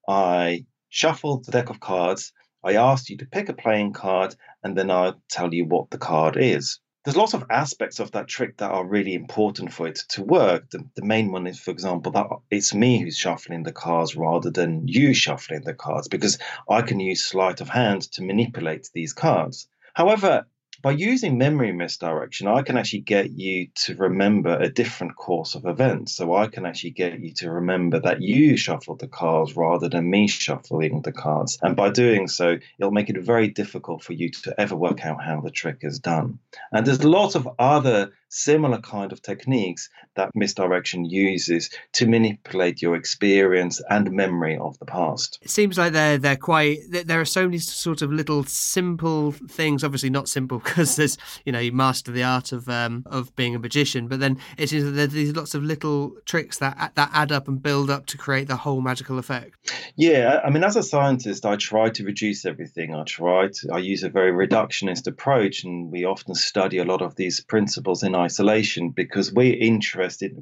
I 0.09 0.67
shuffle 0.88 1.38
the 1.38 1.52
deck 1.52 1.71
of 1.71 1.78
cards 1.78 2.33
I 2.65 2.75
asked 2.75 3.09
you 3.09 3.17
to 3.19 3.27
pick 3.27 3.49
a 3.49 3.53
playing 3.53 3.93
card 3.93 4.35
and 4.62 4.77
then 4.77 4.91
I'll 4.91 5.21
tell 5.29 5.55
you 5.55 5.65
what 5.65 5.91
the 5.91 5.99
card 5.99 6.37
is. 6.37 6.81
There's 7.05 7.17
lots 7.17 7.33
of 7.33 7.47
aspects 7.49 8.00
of 8.00 8.11
that 8.12 8.27
trick 8.27 8.57
that 8.59 8.71
are 8.71 8.85
really 8.85 9.15
important 9.15 9.73
for 9.73 9.87
it 9.87 10.00
to 10.11 10.23
work. 10.23 10.69
The, 10.71 10.85
the 10.95 11.05
main 11.05 11.33
one 11.33 11.47
is, 11.47 11.59
for 11.61 11.71
example, 11.71 12.12
that 12.12 12.27
it's 12.50 12.75
me 12.75 13.00
who's 13.00 13.17
shuffling 13.17 13.62
the 13.62 13.73
cards 13.73 14.17
rather 14.17 14.50
than 14.50 14.88
you 14.88 15.15
shuffling 15.15 15.62
the 15.62 15.75
cards 15.75 16.09
because 16.09 16.38
I 16.69 16.83
can 16.83 17.00
use 17.00 17.25
sleight 17.25 17.61
of 17.61 17.69
hand 17.69 18.03
to 18.12 18.25
manipulate 18.25 18.91
these 18.93 19.12
cards. 19.12 19.69
However, 19.95 20.47
by 20.81 20.93
using 20.93 21.39
memory 21.39 21.73
misdirection, 21.73 22.47
I 22.47 22.63
can 22.63 22.77
actually 22.77 23.01
get 23.01 23.31
you 23.31 23.69
to 23.87 23.97
remember 23.97 24.57
a 24.57 24.69
different 24.69 25.17
course 25.17 25.55
of 25.55 25.67
events. 25.67 26.15
So 26.15 26.35
I 26.37 26.47
can 26.47 26.65
actually 26.65 26.91
get 26.91 27.19
you 27.19 27.33
to 27.35 27.51
remember 27.51 28.01
that 28.01 28.23
you 28.23 28.57
shuffled 28.57 29.01
the 29.01 29.09
cards 29.09 29.57
rather 29.57 29.89
than 29.89 30.09
me 30.09 30.29
shuffling 30.29 31.03
the 31.03 31.13
cards. 31.13 31.59
And 31.63 31.75
by 31.75 31.91
doing 31.91 32.29
so, 32.29 32.59
it'll 32.79 32.93
make 32.93 33.11
it 33.11 33.19
very 33.19 33.49
difficult 33.49 34.05
for 34.05 34.13
you 34.13 34.31
to 34.31 34.61
ever 34.61 34.77
work 34.77 35.05
out 35.05 35.23
how 35.23 35.41
the 35.41 35.51
trick 35.51 35.79
is 35.83 35.99
done. 35.99 36.39
And 36.71 36.87
there's 36.87 37.05
lots 37.05 37.35
of 37.35 37.49
other 37.59 38.13
similar 38.29 38.79
kind 38.79 39.13
of 39.13 39.23
techniques 39.23 39.89
that 40.17 40.31
misdirection 40.35 41.05
uses 41.05 41.71
to 41.93 42.07
manipulate 42.07 42.83
your 42.83 42.97
experience 42.97 43.81
and 43.89 44.11
memory 44.11 44.59
of 44.59 44.79
the 44.79 44.85
past. 44.85 45.39
It 45.43 45.51
seems 45.51 45.79
like 45.79 45.93
they're 45.93 46.19
they're 46.19 46.37
quite 46.37 46.79
there 46.91 47.21
are 47.21 47.25
so 47.25 47.45
many 47.45 47.59
sort 47.59 48.03
of 48.03 48.13
little 48.13 48.45
simple 48.45 49.33
things. 49.33 49.85
Obviously 49.85 50.11
not 50.11 50.29
simple 50.29 50.59
because 50.65 50.97
there's 50.97 51.17
you 51.45 51.53
know 51.53 51.59
you 51.59 51.73
master 51.73 52.13
the 52.13 52.23
art 52.23 52.53
of 52.53 52.69
um, 52.69 53.05
of 53.07 53.35
being 53.37 53.55
a 53.55 53.59
magician, 53.59 54.09
but 54.09 54.21
then 54.21 54.39
it 54.57 54.73
is 54.73 54.93
there's 54.93 55.13
these 55.13 55.35
lots 55.35 55.55
of 55.55 55.63
little 55.63 56.13
tricks 56.25 56.59
that 56.59 56.93
that 56.95 57.11
add 57.13 57.33
up 57.33 57.49
and 57.49 57.63
build 57.63 57.91
up 57.91 58.07
to 58.07 58.19
create 58.19 58.49
the 58.49 58.57
whole 58.57 58.81
magical 58.81 59.19
effect. 59.19 59.73
Yeah, 59.97 60.41
I 60.45 60.51
mean, 60.51 60.65
as 60.65 60.77
a 60.77 60.83
scientist, 60.83 61.45
I 61.45 61.57
try 61.57 61.91
to 61.91 62.05
reduce 62.05 62.45
everything. 62.45 62.95
I 62.95 63.05
try 63.05 63.49
to 63.49 63.69
I 63.73 63.79
use 63.79 64.03
a 64.03 64.11
very 64.11 64.33
reductionist 64.33 65.07
approach, 65.07 65.65
and 65.65 65.91
we 65.91 66.05
often 66.05 66.35
study 66.35 66.79
a 66.79 66.85
lot 66.85 67.03
of 67.03 67.17
these 67.17 67.41
principles 67.41 68.03
in 68.03 68.15
isolation 68.19 68.91
because 68.91 69.33
we're 69.33 69.57
interested 69.57 70.37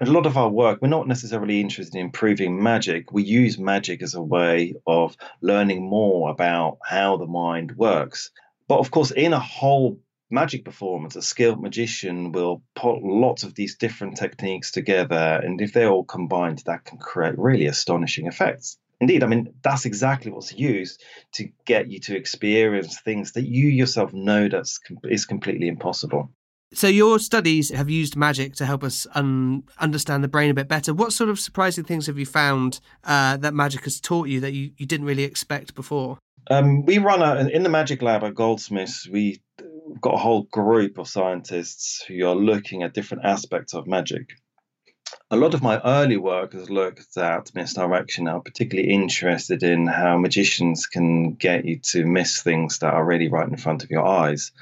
a 0.00 0.06
lot 0.06 0.26
of 0.26 0.36
our 0.36 0.48
work, 0.48 0.80
we're 0.80 0.88
not 0.88 1.08
necessarily 1.08 1.60
interested 1.60 1.96
in 1.96 2.06
improving 2.06 2.62
magic. 2.62 3.10
We 3.10 3.24
use 3.24 3.58
magic 3.58 4.02
as 4.02 4.14
a 4.14 4.22
way 4.22 4.74
of 4.86 5.16
learning 5.40 5.82
more 5.88 6.30
about 6.30 6.78
how 6.84 7.16
the 7.16 7.26
mind 7.26 7.76
works. 7.76 8.30
But 8.68 8.78
of 8.78 8.90
course, 8.90 9.10
in 9.10 9.32
a 9.32 9.40
whole 9.40 9.98
magic 10.30 10.64
performance, 10.64 11.16
a 11.16 11.22
skilled 11.22 11.60
magician 11.60 12.30
will 12.30 12.62
put 12.76 13.02
lots 13.02 13.42
of 13.42 13.54
these 13.54 13.76
different 13.76 14.16
techniques 14.16 14.70
together. 14.70 15.40
And 15.42 15.60
if 15.60 15.72
they're 15.72 15.90
all 15.90 16.04
combined, 16.04 16.62
that 16.66 16.84
can 16.84 16.98
create 16.98 17.36
really 17.36 17.66
astonishing 17.66 18.26
effects. 18.26 18.78
Indeed, 19.00 19.24
I 19.24 19.26
mean, 19.26 19.54
that's 19.62 19.84
exactly 19.84 20.30
what's 20.30 20.52
used 20.52 21.02
to 21.34 21.48
get 21.64 21.88
you 21.88 22.00
to 22.00 22.16
experience 22.16 23.00
things 23.00 23.32
that 23.32 23.46
you 23.46 23.68
yourself 23.68 24.12
know 24.12 24.48
that's 24.48 24.80
is 25.04 25.24
completely 25.24 25.68
impossible. 25.68 26.30
So 26.72 26.86
your 26.86 27.18
studies 27.18 27.70
have 27.70 27.88
used 27.88 28.14
magic 28.14 28.54
to 28.56 28.66
help 28.66 28.84
us 28.84 29.06
un- 29.14 29.62
understand 29.78 30.22
the 30.22 30.28
brain 30.28 30.50
a 30.50 30.54
bit 30.54 30.68
better. 30.68 30.92
What 30.92 31.12
sort 31.12 31.30
of 31.30 31.40
surprising 31.40 31.84
things 31.84 32.06
have 32.06 32.18
you 32.18 32.26
found 32.26 32.80
uh, 33.04 33.38
that 33.38 33.54
magic 33.54 33.84
has 33.84 34.00
taught 34.00 34.28
you 34.28 34.40
that 34.40 34.52
you, 34.52 34.72
you 34.76 34.84
didn't 34.84 35.06
really 35.06 35.24
expect 35.24 35.74
before? 35.74 36.18
Um, 36.50 36.84
we 36.84 36.98
run 36.98 37.22
a, 37.22 37.48
in 37.48 37.62
the 37.62 37.68
magic 37.68 38.02
lab 38.02 38.22
at 38.22 38.34
Goldsmiths. 38.34 39.08
We 39.08 39.40
have 39.58 40.00
got 40.00 40.14
a 40.14 40.18
whole 40.18 40.42
group 40.44 40.98
of 40.98 41.08
scientists 41.08 42.04
who 42.06 42.26
are 42.26 42.34
looking 42.34 42.82
at 42.82 42.94
different 42.94 43.24
aspects 43.24 43.74
of 43.74 43.86
magic 43.86 44.28
a 45.30 45.36
lot 45.36 45.52
of 45.52 45.62
my 45.62 45.78
early 45.84 46.16
work 46.16 46.54
has 46.54 46.70
looked 46.70 47.16
at 47.18 47.54
misdirection. 47.54 48.26
I'm 48.26 48.40
particularly 48.40 48.90
interested 48.90 49.62
in 49.62 49.86
how 49.86 50.16
magicians 50.16 50.86
can 50.86 51.34
get 51.34 51.66
you 51.66 51.80
to 51.90 52.06
miss 52.06 52.40
things 52.40 52.78
that 52.78 52.94
are 52.94 53.04
really 53.04 53.28
right 53.28 53.46
in 53.46 53.58
front 53.58 53.84
of 53.84 53.90
your 53.90 54.06
eyes. 54.06 54.52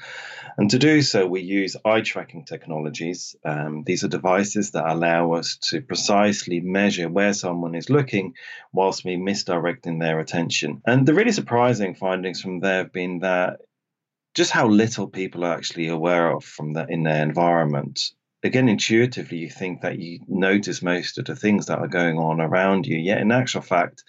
And 0.57 0.69
to 0.71 0.77
do 0.77 1.01
so, 1.01 1.25
we 1.25 1.39
use 1.41 1.77
eye 1.85 2.01
tracking 2.01 2.43
technologies. 2.43 3.33
Um, 3.45 3.83
these 3.85 4.03
are 4.03 4.09
devices 4.09 4.71
that 4.71 4.91
allow 4.91 5.33
us 5.33 5.57
to 5.69 5.81
precisely 5.81 6.59
measure 6.59 7.07
where 7.07 7.33
someone 7.33 7.75
is 7.75 7.89
looking 7.89 8.33
whilst 8.73 9.05
we 9.05 9.15
misdirecting 9.15 9.99
their 9.99 10.19
attention. 10.19 10.81
And 10.85 11.05
the 11.05 11.13
really 11.13 11.31
surprising 11.31 11.95
findings 11.95 12.41
from 12.41 12.59
there 12.59 12.79
have 12.79 12.91
been 12.91 13.19
that 13.19 13.61
just 14.35 14.51
how 14.51 14.67
little 14.67 15.07
people 15.07 15.45
are 15.45 15.53
actually 15.53 15.87
aware 15.87 16.29
of 16.29 16.43
from 16.43 16.73
the, 16.73 16.85
in 16.89 17.03
their 17.03 17.23
environment 17.23 18.11
again, 18.47 18.69
intuitively, 18.69 19.37
you 19.37 19.49
think 19.49 19.81
that 19.81 19.99
you 19.99 20.19
notice 20.27 20.81
most 20.81 21.17
of 21.17 21.25
the 21.25 21.35
things 21.35 21.67
that 21.67 21.79
are 21.79 21.87
going 21.87 22.17
on 22.17 22.41
around 22.41 22.87
you. 22.87 22.97
Yet, 22.97 23.19
in 23.19 23.31
actual 23.31 23.61
fact, 23.61 24.03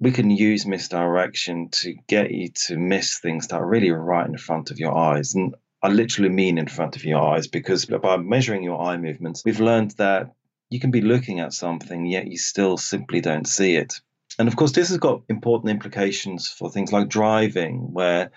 we 0.00 0.10
can 0.10 0.30
use 0.30 0.66
misdirection 0.66 1.68
to 1.70 1.94
get 2.08 2.30
you 2.30 2.50
to 2.66 2.76
miss 2.76 3.18
things 3.18 3.48
that 3.48 3.56
are 3.56 3.66
really 3.66 3.90
right 3.90 4.26
in 4.26 4.36
front 4.36 4.70
of 4.70 4.78
your 4.78 4.96
eyes. 4.96 5.34
And 5.34 5.54
I 5.82 5.88
literally 5.88 6.28
mean 6.28 6.58
in 6.58 6.66
front 6.66 6.96
of 6.96 7.04
your 7.04 7.22
eyes 7.22 7.46
because 7.46 7.86
by 7.86 8.16
measuring 8.16 8.62
your 8.62 8.80
eye 8.80 8.96
movements, 8.96 9.42
we've 9.44 9.60
learned 9.60 9.92
that 9.92 10.32
you 10.68 10.80
can 10.80 10.90
be 10.90 11.00
looking 11.00 11.40
at 11.40 11.52
something, 11.52 12.06
yet 12.06 12.26
you 12.26 12.36
still 12.36 12.76
simply 12.76 13.20
don't 13.20 13.46
see 13.46 13.76
it. 13.76 13.94
And 14.38 14.48
of 14.48 14.56
course, 14.56 14.72
this 14.72 14.88
has 14.88 14.98
got 14.98 15.22
important 15.28 15.70
implications 15.70 16.48
for 16.48 16.70
things 16.70 16.92
like 16.92 17.08
driving, 17.08 17.92
where 17.92 18.32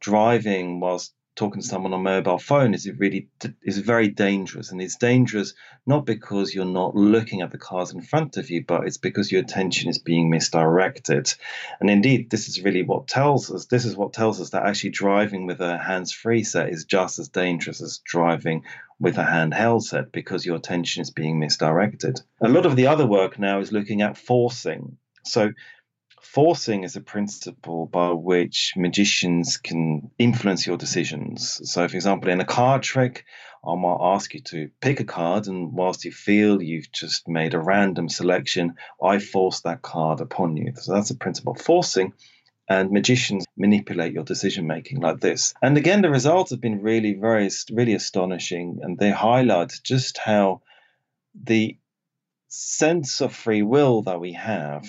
driving 0.00 0.80
whilst 0.80 1.12
talking 1.36 1.62
to 1.62 1.66
someone 1.66 1.92
on 1.92 2.00
a 2.00 2.02
mobile 2.02 2.38
phone 2.38 2.74
is 2.74 2.90
really 2.98 3.28
is 3.62 3.78
very 3.78 4.08
dangerous. 4.08 4.70
And 4.70 4.80
it's 4.80 4.96
dangerous 4.96 5.54
not 5.86 6.04
because 6.04 6.54
you're 6.54 6.64
not 6.64 6.94
looking 6.94 7.40
at 7.40 7.50
the 7.50 7.58
cars 7.58 7.92
in 7.92 8.02
front 8.02 8.36
of 8.36 8.50
you 8.50 8.64
but 8.64 8.86
it's 8.86 8.98
because 8.98 9.32
your 9.32 9.40
attention 9.40 9.88
is 9.88 9.98
being 9.98 10.30
misdirected. 10.30 11.32
And 11.80 11.88
indeed 11.88 12.30
this 12.30 12.48
is 12.48 12.62
really 12.62 12.82
what 12.82 13.08
tells 13.08 13.50
us 13.50 13.66
this 13.66 13.84
is 13.84 13.96
what 13.96 14.12
tells 14.12 14.40
us 14.40 14.50
that 14.50 14.66
actually 14.66 14.90
driving 14.90 15.46
with 15.46 15.60
a 15.60 15.78
hands-free 15.78 16.44
set 16.44 16.70
is 16.70 16.84
just 16.84 17.18
as 17.18 17.28
dangerous 17.28 17.80
as 17.80 18.00
driving 18.04 18.64
with 18.98 19.16
a 19.16 19.24
handheld 19.24 19.82
set 19.82 20.12
because 20.12 20.44
your 20.44 20.56
attention 20.56 21.00
is 21.00 21.10
being 21.10 21.38
misdirected. 21.38 22.20
A 22.42 22.48
lot 22.48 22.66
of 22.66 22.76
the 22.76 22.86
other 22.86 23.06
work 23.06 23.38
now 23.38 23.60
is 23.60 23.72
looking 23.72 24.02
at 24.02 24.18
forcing. 24.18 24.98
So 25.24 25.52
forcing 26.32 26.84
is 26.84 26.94
a 26.94 27.00
principle 27.00 27.86
by 27.86 28.10
which 28.10 28.72
magicians 28.76 29.56
can 29.56 30.10
influence 30.16 30.66
your 30.66 30.76
decisions. 30.76 31.60
So, 31.70 31.88
for 31.88 31.96
example, 31.96 32.30
in 32.30 32.40
a 32.40 32.44
card 32.44 32.82
trick, 32.82 33.24
I 33.66 33.74
might 33.74 33.98
ask 34.00 34.32
you 34.32 34.40
to 34.42 34.70
pick 34.80 35.00
a 35.00 35.04
card, 35.04 35.48
and 35.48 35.72
whilst 35.72 36.04
you 36.04 36.12
feel 36.12 36.62
you've 36.62 36.92
just 36.92 37.28
made 37.28 37.54
a 37.54 37.58
random 37.58 38.08
selection, 38.08 38.74
I 39.02 39.18
force 39.18 39.60
that 39.62 39.82
card 39.82 40.20
upon 40.20 40.56
you. 40.56 40.72
So, 40.76 40.94
that's 40.94 41.10
a 41.10 41.16
principle 41.16 41.54
of 41.54 41.60
forcing. 41.60 42.12
And 42.68 42.92
magicians 42.92 43.46
manipulate 43.56 44.12
your 44.12 44.22
decision 44.22 44.68
making 44.68 45.00
like 45.00 45.18
this. 45.18 45.54
And 45.60 45.76
again, 45.76 46.02
the 46.02 46.10
results 46.10 46.52
have 46.52 46.60
been 46.60 46.80
really, 46.80 47.14
very, 47.14 47.50
really 47.72 47.94
astonishing. 47.94 48.78
And 48.82 48.96
they 48.96 49.10
highlight 49.10 49.72
just 49.82 50.18
how 50.18 50.62
the 51.34 51.76
sense 52.46 53.20
of 53.20 53.34
free 53.34 53.62
will 53.62 54.02
that 54.02 54.20
we 54.20 54.34
have 54.34 54.88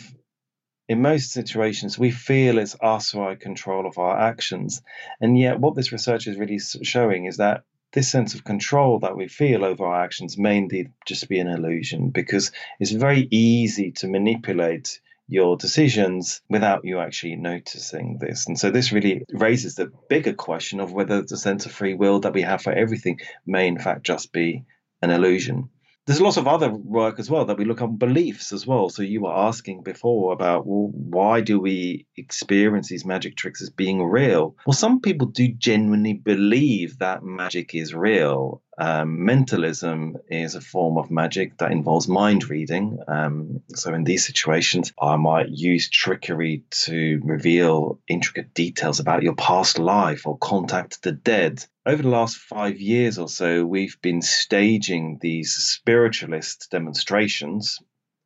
in 0.91 1.01
most 1.01 1.31
situations, 1.31 1.97
we 1.97 2.11
feel 2.11 2.57
it's 2.57 2.75
us 2.81 3.11
who 3.11 3.21
are 3.21 3.31
in 3.31 3.37
control 3.37 3.87
of 3.87 3.97
our 3.97 4.19
actions. 4.19 4.81
And 5.21 5.39
yet, 5.39 5.57
what 5.57 5.73
this 5.73 5.93
research 5.93 6.27
is 6.27 6.37
really 6.37 6.59
showing 6.59 7.27
is 7.27 7.37
that 7.37 7.63
this 7.93 8.11
sense 8.11 8.35
of 8.35 8.43
control 8.43 8.99
that 8.99 9.15
we 9.15 9.29
feel 9.29 9.63
over 9.63 9.85
our 9.85 10.03
actions 10.03 10.37
may 10.37 10.57
indeed 10.57 10.91
just 11.05 11.29
be 11.29 11.39
an 11.39 11.47
illusion 11.47 12.09
because 12.09 12.51
it's 12.77 12.91
very 12.91 13.25
easy 13.31 13.91
to 13.93 14.09
manipulate 14.09 14.99
your 15.29 15.55
decisions 15.55 16.41
without 16.49 16.83
you 16.83 16.99
actually 16.99 17.37
noticing 17.37 18.17
this. 18.19 18.47
And 18.47 18.59
so 18.59 18.69
this 18.69 18.91
really 18.91 19.23
raises 19.31 19.75
the 19.75 19.93
bigger 20.09 20.33
question 20.33 20.81
of 20.81 20.91
whether 20.91 21.21
the 21.21 21.37
sense 21.37 21.65
of 21.65 21.71
free 21.71 21.93
will 21.93 22.19
that 22.19 22.33
we 22.33 22.41
have 22.41 22.61
for 22.61 22.73
everything 22.73 23.21
may 23.45 23.69
in 23.69 23.79
fact 23.79 24.03
just 24.03 24.33
be 24.33 24.65
an 25.01 25.09
illusion 25.09 25.69
there's 26.05 26.21
lots 26.21 26.37
of 26.37 26.47
other 26.47 26.69
work 26.69 27.19
as 27.19 27.29
well 27.29 27.45
that 27.45 27.57
we 27.57 27.65
look 27.65 27.81
on 27.81 27.97
beliefs 27.97 28.51
as 28.51 28.65
well. 28.65 28.89
So 28.89 29.03
you 29.03 29.21
were 29.21 29.35
asking 29.35 29.83
before 29.83 30.33
about 30.33 30.65
well, 30.65 30.89
why 30.93 31.41
do 31.41 31.59
we 31.59 32.07
experience 32.17 32.89
these 32.89 33.05
magic 33.05 33.35
tricks 33.35 33.61
as 33.61 33.69
being 33.69 34.03
real? 34.03 34.55
Well, 34.65 34.73
some 34.73 35.01
people 35.01 35.27
do 35.27 35.47
genuinely 35.49 36.13
believe 36.13 36.97
that 36.99 37.23
magic 37.23 37.75
is 37.75 37.93
real. 37.93 38.61
Um, 38.81 39.25
mentalism 39.25 40.17
is 40.27 40.55
a 40.55 40.59
form 40.59 40.97
of 40.97 41.11
magic 41.11 41.59
that 41.59 41.71
involves 41.71 42.07
mind 42.07 42.49
reading. 42.49 42.97
Um, 43.07 43.61
so, 43.75 43.93
in 43.93 44.05
these 44.05 44.25
situations, 44.25 44.91
I 44.99 45.17
might 45.17 45.49
use 45.49 45.87
trickery 45.87 46.63
to 46.85 47.21
reveal 47.23 47.99
intricate 48.07 48.55
details 48.55 48.99
about 48.99 49.21
your 49.21 49.35
past 49.35 49.77
life 49.77 50.25
or 50.25 50.35
contact 50.39 51.03
the 51.03 51.11
dead. 51.11 51.63
Over 51.85 52.01
the 52.01 52.09
last 52.09 52.37
five 52.37 52.81
years 52.81 53.19
or 53.19 53.29
so, 53.29 53.67
we've 53.67 54.01
been 54.01 54.23
staging 54.23 55.19
these 55.21 55.53
spiritualist 55.53 56.69
demonstrations 56.71 57.77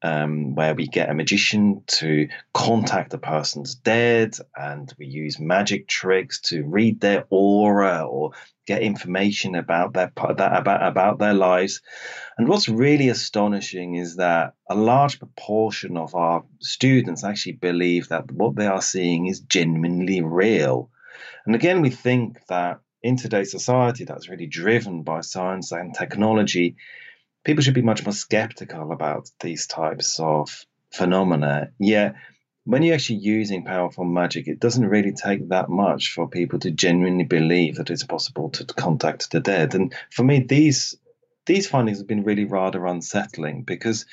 um, 0.01 0.55
where 0.55 0.75
we 0.75 0.87
get 0.87 1.09
a 1.09 1.13
magician 1.13 1.83
to 1.87 2.27
contact 2.53 3.11
the 3.11 3.17
person's 3.17 3.75
dead, 3.75 4.35
and 4.55 4.93
we 4.97 5.07
use 5.07 5.39
magic 5.39 5.87
tricks 5.87 6.41
to 6.41 6.63
read 6.63 6.99
their 6.99 7.25
aura 7.29 8.03
or 8.03 8.31
get 8.67 8.81
information 8.81 9.55
about 9.55 9.93
their 9.93 10.11
that 10.15 10.57
about 10.57 10.83
about 10.83 11.19
their 11.19 11.33
lives. 11.33 11.81
And 12.37 12.47
what's 12.47 12.67
really 12.67 13.09
astonishing 13.09 13.95
is 13.95 14.17
that 14.17 14.53
a 14.69 14.75
large 14.75 15.19
proportion 15.19 15.97
of 15.97 16.15
our 16.15 16.43
students 16.59 17.23
actually 17.23 17.53
believe 17.53 18.09
that 18.09 18.31
what 18.31 18.55
they 18.55 18.67
are 18.67 18.81
seeing 18.81 19.27
is 19.27 19.39
genuinely 19.39 20.21
real. 20.21 20.89
And 21.45 21.55
again, 21.55 21.81
we 21.81 21.89
think 21.89 22.45
that 22.47 22.79
in 23.03 23.17
today's 23.17 23.51
society 23.51 24.03
that's 24.03 24.29
really 24.29 24.47
driven 24.47 25.03
by 25.03 25.21
science 25.21 25.71
and 25.71 25.93
technology, 25.93 26.75
people 27.45 27.63
should 27.63 27.73
be 27.75 27.81
much 27.81 28.03
more 28.03 28.13
skeptical 28.13 28.91
about 28.91 29.29
these 29.39 29.67
types 29.67 30.19
of 30.19 30.65
phenomena. 30.91 31.71
Yet, 31.79 32.15
when 32.65 32.81
you're 32.81 32.95
actually 32.95 33.19
using 33.19 33.63
powerful 33.63 34.03
magic, 34.03 34.47
it 34.47 34.59
doesn't 34.59 34.87
really 34.87 35.13
take 35.13 35.47
that 35.49 35.69
much 35.69 36.11
for 36.11 36.27
people 36.27 36.59
to 36.59 36.71
genuinely 36.71 37.23
believe 37.23 37.75
that 37.75 37.91
it's 37.91 38.03
possible 38.03 38.49
to 38.49 38.65
contact 38.65 39.31
the 39.31 39.39
dead. 39.39 39.75
And 39.75 39.93
for 40.11 40.23
me, 40.23 40.39
these 40.39 40.97
these 41.45 41.67
findings 41.67 41.99
have 41.99 42.07
been 42.07 42.23
really 42.23 42.45
rather 42.45 42.87
unsettling 42.87 43.61
because 43.61 44.07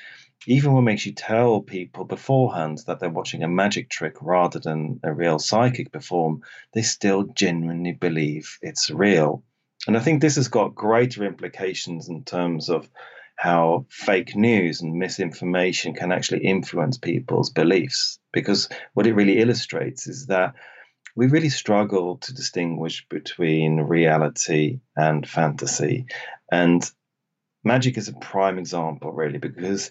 even 0.46 0.74
when 0.74 0.84
we 0.84 0.92
actually 0.92 1.14
tell 1.14 1.62
people 1.62 2.04
beforehand 2.04 2.82
that 2.86 3.00
they're 3.00 3.08
watching 3.08 3.42
a 3.42 3.48
magic 3.48 3.88
trick 3.88 4.16
rather 4.20 4.58
than 4.58 5.00
a 5.02 5.14
real 5.14 5.38
psychic 5.38 5.90
perform, 5.90 6.42
they 6.74 6.82
still 6.82 7.22
genuinely 7.22 7.92
believe 7.92 8.58
it's 8.60 8.90
real. 8.90 9.42
And 9.86 9.96
I 9.96 10.00
think 10.00 10.20
this 10.20 10.36
has 10.36 10.48
got 10.48 10.74
greater 10.74 11.24
implications 11.24 12.08
in 12.08 12.24
terms 12.24 12.68
of 12.68 12.88
how 13.36 13.86
fake 13.88 14.36
news 14.36 14.80
and 14.80 14.94
misinformation 14.94 15.94
can 15.94 16.12
actually 16.12 16.44
influence 16.44 16.98
people's 16.98 17.50
beliefs. 17.50 18.18
Because 18.32 18.68
what 18.94 19.06
it 19.06 19.14
really 19.14 19.40
illustrates 19.40 20.06
is 20.06 20.26
that 20.26 20.54
we 21.14 21.26
really 21.26 21.48
struggle 21.48 22.18
to 22.18 22.34
distinguish 22.34 23.06
between 23.08 23.80
reality 23.80 24.80
and 24.96 25.28
fantasy. 25.28 26.06
And 26.50 26.88
magic 27.64 27.98
is 27.98 28.08
a 28.08 28.14
prime 28.14 28.58
example, 28.58 29.12
really, 29.12 29.38
because 29.38 29.90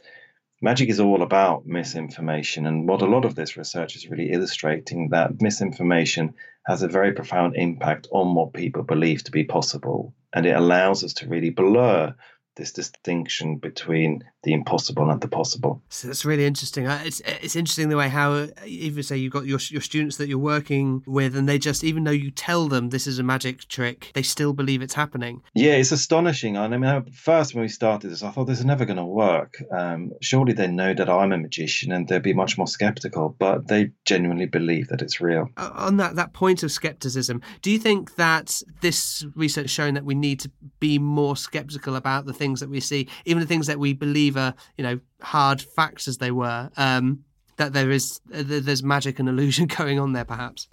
magic 0.61 0.89
is 0.89 0.99
all 0.99 1.21
about 1.21 1.65
misinformation. 1.65 2.65
And 2.65 2.87
what 2.87 3.01
a 3.01 3.07
lot 3.07 3.25
of 3.25 3.35
this 3.35 3.57
research 3.57 3.95
is 3.95 4.09
really 4.09 4.31
illustrating 4.31 5.09
that 5.09 5.41
misinformation 5.41 6.33
has 6.65 6.83
a 6.83 6.87
very 6.87 7.13
profound 7.13 7.55
impact 7.55 8.07
on 8.11 8.35
what 8.35 8.53
people 8.53 8.83
believe 8.83 9.23
to 9.25 9.31
be 9.31 9.43
possible. 9.43 10.13
And 10.33 10.45
it 10.45 10.55
allows 10.55 11.03
us 11.03 11.13
to 11.15 11.27
really 11.27 11.49
blur 11.49 12.15
this 12.55 12.71
distinction 12.71 13.57
between 13.57 14.23
the 14.43 14.53
impossible 14.53 15.09
and 15.09 15.21
the 15.21 15.27
possible. 15.27 15.81
So 15.89 16.07
that's 16.07 16.25
really 16.25 16.45
interesting. 16.45 16.85
It's 16.85 17.21
it's 17.25 17.55
interesting 17.55 17.89
the 17.89 17.97
way 17.97 18.09
how 18.09 18.47
even 18.65 19.03
say 19.03 19.17
you've 19.17 19.33
got 19.33 19.45
your 19.45 19.59
your 19.69 19.81
students 19.81 20.17
that 20.17 20.27
you're 20.27 20.39
working 20.39 21.03
with, 21.05 21.35
and 21.35 21.47
they 21.47 21.59
just 21.59 21.83
even 21.83 22.03
though 22.03 22.11
you 22.11 22.31
tell 22.31 22.67
them 22.67 22.89
this 22.89 23.07
is 23.07 23.19
a 23.19 23.23
magic 23.23 23.67
trick, 23.67 24.11
they 24.13 24.23
still 24.23 24.53
believe 24.53 24.81
it's 24.81 24.95
happening. 24.95 25.41
Yeah, 25.53 25.73
it's 25.73 25.91
astonishing. 25.91 26.57
I 26.57 26.67
mean, 26.67 27.05
first 27.13 27.53
when 27.53 27.61
we 27.61 27.67
started 27.67 28.09
this, 28.09 28.23
I 28.23 28.31
thought 28.31 28.45
this 28.45 28.59
is 28.59 28.65
never 28.65 28.85
going 28.85 28.97
to 28.97 29.05
work. 29.05 29.55
Um, 29.71 30.13
surely 30.21 30.53
they 30.53 30.67
know 30.67 30.93
that 30.93 31.09
I'm 31.09 31.31
a 31.31 31.37
magician, 31.37 31.91
and 31.91 32.07
they'd 32.07 32.21
be 32.21 32.33
much 32.33 32.57
more 32.57 32.67
skeptical. 32.67 33.35
But 33.37 33.67
they 33.67 33.91
genuinely 34.05 34.47
believe 34.47 34.87
that 34.87 35.01
it's 35.01 35.21
real. 35.21 35.49
On 35.57 35.97
that 35.97 36.15
that 36.15 36.33
point 36.33 36.63
of 36.63 36.71
skepticism, 36.71 37.41
do 37.61 37.69
you 37.69 37.77
think 37.77 38.15
that 38.15 38.61
this 38.81 39.25
research 39.35 39.69
showing 39.69 39.93
that 39.93 40.05
we 40.05 40.15
need 40.15 40.39
to 40.39 40.51
be 40.79 40.97
more 40.97 41.37
skeptical 41.37 41.95
about 41.95 42.25
the 42.25 42.33
things 42.33 42.59
that 42.59 42.69
we 42.69 42.79
see, 42.79 43.07
even 43.25 43.39
the 43.39 43.47
things 43.47 43.67
that 43.67 43.79
we 43.79 43.93
believe 43.93 44.30
are, 44.37 44.53
you 44.77 44.83
know, 44.83 44.99
hard 45.21 45.61
facts 45.61 46.07
as 46.07 46.17
they 46.17 46.31
were. 46.31 46.69
Um, 46.77 47.23
that 47.57 47.73
there 47.73 47.91
is 47.91 48.19
there's 48.25 48.81
magic 48.81 49.19
and 49.19 49.29
illusion 49.29 49.67
going 49.77 49.99
on 49.99 50.13
there 50.13 50.25
perhaps 50.25 50.67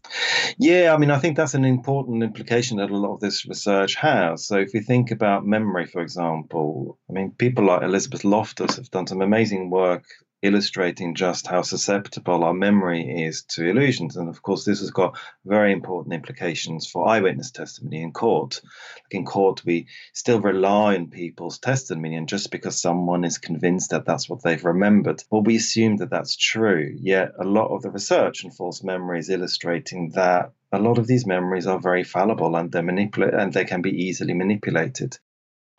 yeah 0.59 0.95
i 0.95 0.97
mean 0.97 1.11
i 1.11 1.19
think 1.19 1.37
that's 1.37 1.53
an 1.53 1.65
important 1.65 2.23
implication 2.23 2.79
that 2.79 2.91
a 2.91 2.97
lot 2.97 3.15
of 3.15 3.21
this 3.21 3.45
research 3.47 3.95
has 3.95 4.47
so 4.47 4.57
if 4.57 4.71
we 4.73 4.81
think 4.81 5.11
about 5.11 5.47
memory 5.47 5.87
for 5.87 6.01
example 6.01 6.99
i 7.11 7.13
mean 7.13 7.31
people 7.33 7.67
like 7.67 7.83
elizabeth 7.83 8.25
loftus 8.25 8.77
have 8.77 8.91
done 8.91 9.07
some 9.07 9.21
amazing 9.21 9.69
work 9.69 10.05
illustrating 10.41 11.15
just 11.15 11.47
how 11.47 11.63
susceptible 11.63 12.45
our 12.45 12.55
memory 12.55 13.25
is 13.25 13.43
to 13.43 13.69
illusions. 13.69 14.17
And 14.17 14.29
of 14.29 14.41
course, 14.43 14.65
this 14.65 14.81
has 14.81 14.91
got 14.91 15.19
very 15.45 15.73
important 15.73 16.15
implications 16.15 16.89
for 16.89 17.09
eyewitness 17.09 17.51
testimony 17.51 18.03
in 18.03 18.13
court. 18.13 18.61
Like 18.63 19.13
in 19.13 19.25
court, 19.25 19.65
we 19.65 19.89
still 20.13 20.41
rely 20.41 20.97
on 20.97 21.11
people's 21.11 21.59
testimony, 21.59 22.15
and 22.15 22.29
just 22.29 22.51
because 22.51 22.81
someone 22.81 23.25
is 23.25 23.39
convinced 23.39 23.91
that 23.91 24.05
that's 24.05 24.29
what 24.29 24.43
they've 24.43 24.65
remembered, 24.65 25.23
well, 25.31 25.43
we 25.43 25.57
assume 25.57 25.97
that 25.97 26.11
that's 26.11 26.37
true. 26.37 26.95
Yet, 27.01 27.33
a 27.39 27.45
lot 27.45 27.75
of 27.75 27.83
the 27.83 27.91
research 27.91 28.45
on 28.45 28.53
false 28.53 28.85
memory 28.85 29.19
is 29.19 29.31
illustrating 29.31 30.11
that 30.11 30.53
a 30.71 30.79
lot 30.79 30.99
of 30.99 31.07
these 31.07 31.27
memories 31.27 31.67
are 31.67 31.81
very 31.81 32.05
fallible 32.05 32.55
and 32.55 32.71
they're 32.71 32.83
manipulate 32.83 33.35
and 33.35 33.53
they 33.53 33.65
can 33.65 33.83
be 33.83 34.05
easily 34.05 34.35
manipulated. 34.35 35.19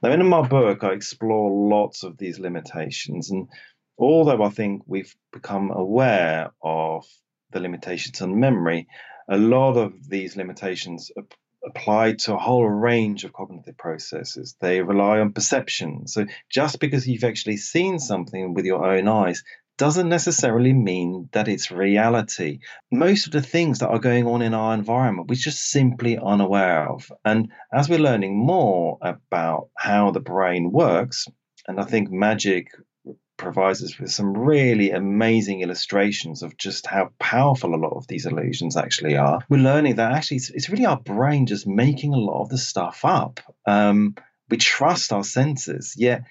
Now, 0.01 0.11
in 0.11 0.25
my 0.25 0.47
book, 0.47 0.83
I 0.83 0.93
explore 0.93 1.51
lots 1.69 2.03
of 2.03 2.17
these 2.17 2.39
limitations, 2.39 3.31
and 3.31 3.49
although 3.99 4.41
I 4.43 4.49
think 4.49 4.83
we've 4.87 5.13
become 5.31 5.71
aware 5.71 6.51
of 6.63 7.05
the 7.51 7.59
limitations 7.59 8.21
on 8.21 8.39
memory, 8.39 8.87
a 9.29 9.37
lot 9.37 9.75
of 9.77 9.93
these 10.07 10.35
limitations 10.35 11.11
ap- 11.17 11.33
apply 11.65 12.13
to 12.13 12.33
a 12.33 12.39
whole 12.39 12.67
range 12.67 13.25
of 13.25 13.33
cognitive 13.33 13.77
processes. 13.77 14.55
They 14.61 14.81
rely 14.81 15.19
on 15.19 15.33
perception. 15.33 16.07
So 16.07 16.25
just 16.49 16.79
because 16.79 17.07
you've 17.07 17.25
actually 17.25 17.57
seen 17.57 17.99
something 17.99 18.53
with 18.53 18.65
your 18.65 18.85
own 18.85 19.07
eyes 19.07 19.43
doesn't 19.77 20.09
necessarily 20.09 20.73
mean 20.73 21.29
that 21.31 21.47
it's 21.47 21.71
reality. 21.71 22.59
Most 22.91 23.27
of 23.27 23.31
the 23.31 23.41
things 23.41 23.79
that 23.79 23.87
are 23.87 23.99
going 23.99 24.27
on 24.27 24.41
in 24.41 24.53
our 24.53 24.73
environment, 24.73 25.29
we're 25.29 25.35
just 25.35 25.69
simply 25.69 26.17
unaware 26.17 26.89
of. 26.89 27.11
And 27.23 27.49
as 27.73 27.87
we're 27.87 27.99
learning 27.99 28.37
more 28.37 28.97
about 29.01 29.69
how 29.77 30.11
the 30.11 30.19
brain 30.19 30.71
works, 30.71 31.27
and 31.65 31.79
I 31.79 31.83
think 31.83 32.11
magic 32.11 32.67
provides 33.39 33.81
us 33.83 33.97
with 33.97 34.11
some 34.11 34.37
really 34.37 34.91
amazing 34.91 35.61
illustrations 35.61 36.43
of 36.43 36.55
just 36.57 36.85
how 36.85 37.09
powerful 37.17 37.73
a 37.73 37.81
lot 37.83 37.93
of 37.93 38.05
these 38.05 38.27
illusions 38.27 38.77
actually 38.77 39.17
are. 39.17 39.39
We're 39.49 39.57
learning 39.57 39.95
that 39.95 40.11
actually 40.11 40.37
it's, 40.37 40.51
it's 40.51 40.69
really 40.69 40.85
our 40.85 40.99
brain 40.99 41.47
just 41.47 41.65
making 41.65 42.13
a 42.13 42.19
lot 42.19 42.43
of 42.43 42.49
the 42.49 42.57
stuff 42.59 43.01
up. 43.03 43.39
Um, 43.65 44.13
we 44.49 44.57
trust 44.57 45.11
our 45.11 45.23
senses, 45.23 45.95
yet 45.97 46.23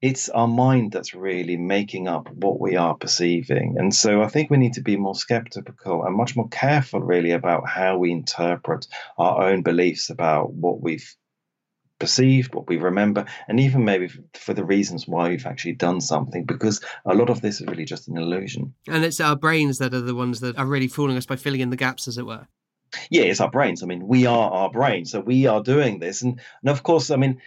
it's 0.00 0.28
our 0.28 0.46
mind 0.46 0.92
that's 0.92 1.14
really 1.14 1.56
making 1.56 2.06
up 2.06 2.30
what 2.30 2.60
we 2.60 2.76
are 2.76 2.94
perceiving. 2.94 3.76
And 3.78 3.94
so 3.94 4.22
I 4.22 4.28
think 4.28 4.50
we 4.50 4.58
need 4.58 4.74
to 4.74 4.82
be 4.82 4.96
more 4.96 5.14
skeptical 5.14 6.04
and 6.04 6.16
much 6.16 6.36
more 6.36 6.48
careful, 6.48 7.00
really, 7.00 7.32
about 7.32 7.68
how 7.68 7.98
we 7.98 8.12
interpret 8.12 8.86
our 9.18 9.42
own 9.42 9.62
beliefs 9.62 10.10
about 10.10 10.52
what 10.52 10.80
we've 10.80 11.14
perceived, 11.98 12.54
what 12.54 12.68
we 12.68 12.76
remember, 12.76 13.24
and 13.48 13.58
even 13.60 13.84
maybe 13.84 14.10
for 14.34 14.54
the 14.54 14.64
reasons 14.64 15.08
why 15.08 15.28
we've 15.28 15.46
actually 15.46 15.72
done 15.72 16.00
something, 16.00 16.44
because 16.44 16.80
a 17.04 17.14
lot 17.14 17.30
of 17.30 17.40
this 17.40 17.60
is 17.60 17.66
really 17.66 17.84
just 17.84 18.08
an 18.08 18.16
illusion. 18.16 18.74
And 18.88 19.04
it's 19.04 19.20
our 19.20 19.36
brains 19.36 19.78
that 19.78 19.94
are 19.94 20.00
the 20.00 20.14
ones 20.14 20.40
that 20.40 20.58
are 20.58 20.66
really 20.66 20.88
fooling 20.88 21.16
us 21.16 21.26
by 21.26 21.36
filling 21.36 21.60
in 21.60 21.70
the 21.70 21.76
gaps, 21.76 22.08
as 22.08 22.18
it 22.18 22.26
were. 22.26 22.46
Yeah, 23.10 23.22
it's 23.22 23.40
our 23.40 23.50
brains. 23.50 23.82
I 23.82 23.86
mean, 23.86 24.06
we 24.06 24.26
are 24.26 24.50
our 24.50 24.70
brains, 24.70 25.10
so 25.10 25.20
we 25.20 25.46
are 25.46 25.62
doing 25.62 25.98
this, 25.98 26.22
and 26.22 26.40
and 26.62 26.70
of 26.70 26.82
course, 26.82 27.10
I 27.10 27.16
mean 27.16 27.40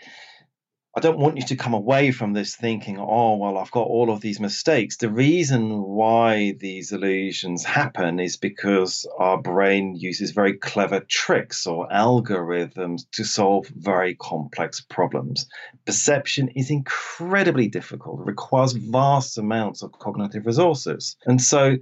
I 0.96 1.02
don't 1.02 1.20
want 1.20 1.38
you 1.38 1.44
to 1.44 1.56
come 1.56 1.76
away 1.76 2.12
from 2.12 2.34
this 2.34 2.56
thinking, 2.56 2.98
oh, 2.98 3.36
well, 3.36 3.60
I've 3.60 3.70
got 3.70 3.86
all 3.86 4.10
of 4.10 4.22
these 4.22 4.40
mistakes. 4.40 4.98
The 4.98 5.12
reason 5.12 5.84
why 5.84 6.54
these 6.60 6.92
illusions 6.92 7.64
happen 7.64 8.20
is 8.20 8.38
because 8.38 9.08
our 9.20 9.40
brain 9.40 9.96
uses 9.96 10.32
very 10.32 10.54
clever 10.54 11.02
tricks 11.02 11.68
or 11.68 11.88
algorithms 11.90 13.04
to 13.12 13.24
solve 13.24 13.68
very 13.68 14.16
complex 14.16 14.82
problems. 14.82 15.48
Perception 15.86 16.50
is 16.56 16.72
incredibly 16.72 17.68
difficult, 17.68 18.22
it 18.22 18.26
requires 18.26 18.74
vast 18.74 19.38
amounts 19.38 19.84
of 19.84 19.92
cognitive 19.92 20.48
resources. 20.48 21.18
And 21.26 21.40
so 21.40 21.78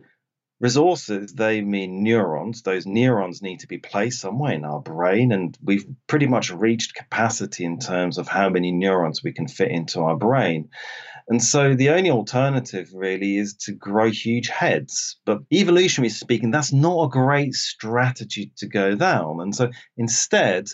resources, 0.59 1.33
they 1.33 1.61
mean 1.61 2.03
neurons. 2.03 2.61
Those 2.61 2.85
neurons 2.85 3.41
need 3.41 3.59
to 3.59 3.67
be 3.67 3.77
placed 3.77 4.21
somewhere 4.21 4.53
in 4.53 4.65
our 4.65 4.81
brain, 4.81 5.31
and 5.31 5.57
we've 5.63 5.85
pretty 6.07 6.27
much 6.27 6.51
reached 6.51 6.95
capacity 6.95 7.63
in 7.63 7.79
terms 7.79 8.17
of 8.17 8.27
how 8.27 8.49
many 8.49 8.71
neurons 8.71 9.23
we 9.23 9.33
can 9.33 9.47
fit 9.47 9.71
into 9.71 10.01
our 10.01 10.15
brain. 10.15 10.69
And 11.29 11.43
so 11.43 11.75
the 11.75 11.89
only 11.89 12.09
alternative 12.09 12.89
really 12.93 13.37
is 13.37 13.55
to 13.65 13.73
grow 13.73 14.09
huge 14.09 14.47
heads. 14.47 15.17
But 15.25 15.39
evolutionary 15.51 16.09
speaking, 16.09 16.51
that's 16.51 16.71
not 16.71 17.03
a 17.03 17.09
great 17.09 17.53
strategy 17.53 18.53
to 18.57 18.67
go 18.67 18.95
down. 18.95 19.41
And 19.41 19.53
so 19.53 19.69
instead, 19.97 20.69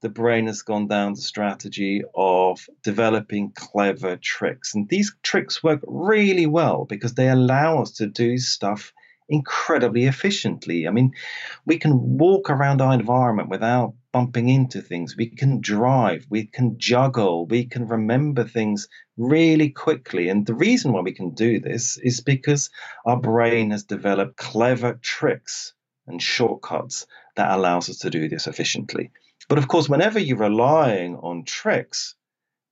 the 0.00 0.08
brain 0.08 0.46
has 0.46 0.62
gone 0.62 0.86
down 0.86 1.14
the 1.14 1.20
strategy 1.20 2.02
of 2.14 2.64
developing 2.84 3.50
clever 3.56 4.16
tricks. 4.16 4.74
And 4.74 4.88
these 4.88 5.12
tricks 5.24 5.64
work 5.64 5.80
really 5.84 6.46
well 6.46 6.84
because 6.84 7.14
they 7.14 7.28
allow 7.28 7.82
us 7.82 7.90
to 7.94 8.06
do 8.06 8.38
stuff 8.38 8.92
incredibly 9.28 10.06
efficiently. 10.06 10.88
I 10.88 10.90
mean, 10.90 11.12
we 11.66 11.78
can 11.78 12.18
walk 12.18 12.50
around 12.50 12.80
our 12.80 12.94
environment 12.94 13.48
without 13.48 13.94
bumping 14.12 14.48
into 14.48 14.80
things. 14.80 15.16
We 15.16 15.28
can 15.28 15.60
drive, 15.60 16.26
we 16.30 16.46
can 16.46 16.78
juggle, 16.78 17.46
we 17.46 17.66
can 17.66 17.86
remember 17.86 18.44
things 18.44 18.88
really 19.16 19.70
quickly. 19.70 20.28
And 20.28 20.46
the 20.46 20.54
reason 20.54 20.92
why 20.92 21.02
we 21.02 21.12
can 21.12 21.34
do 21.34 21.60
this 21.60 21.98
is 21.98 22.20
because 22.20 22.70
our 23.04 23.20
brain 23.20 23.70
has 23.70 23.84
developed 23.84 24.36
clever 24.36 24.98
tricks 25.02 25.74
and 26.06 26.22
shortcuts 26.22 27.06
that 27.36 27.50
allows 27.50 27.90
us 27.90 27.98
to 27.98 28.10
do 28.10 28.28
this 28.28 28.46
efficiently. 28.46 29.10
But 29.48 29.58
of 29.58 29.68
course, 29.68 29.88
whenever 29.88 30.18
you're 30.18 30.38
relying 30.38 31.16
on 31.16 31.44
tricks, 31.44 32.14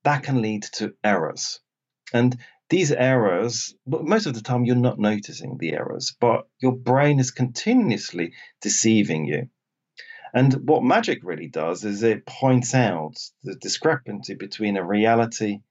that 0.03 0.23
can 0.23 0.41
lead 0.41 0.63
to 0.73 0.93
errors. 1.03 1.59
And 2.13 2.37
these 2.69 2.91
errors, 2.91 3.73
but 3.85 4.05
most 4.05 4.25
of 4.25 4.33
the 4.33 4.41
time 4.41 4.65
you're 4.65 4.75
not 4.75 4.99
noticing 4.99 5.57
the 5.57 5.73
errors, 5.73 6.15
but 6.19 6.47
your 6.59 6.75
brain 6.75 7.19
is 7.19 7.31
continuously 7.31 8.33
deceiving 8.61 9.25
you. 9.25 9.49
And 10.33 10.53
what 10.67 10.83
magic 10.83 11.19
really 11.23 11.47
does 11.47 11.85
is 11.85 12.03
it 12.03 12.25
points 12.25 12.75
out 12.75 13.15
the 13.43 13.55
discrepancy 13.55 14.35
between 14.35 14.75
a 14.75 14.83
reality 14.83 15.61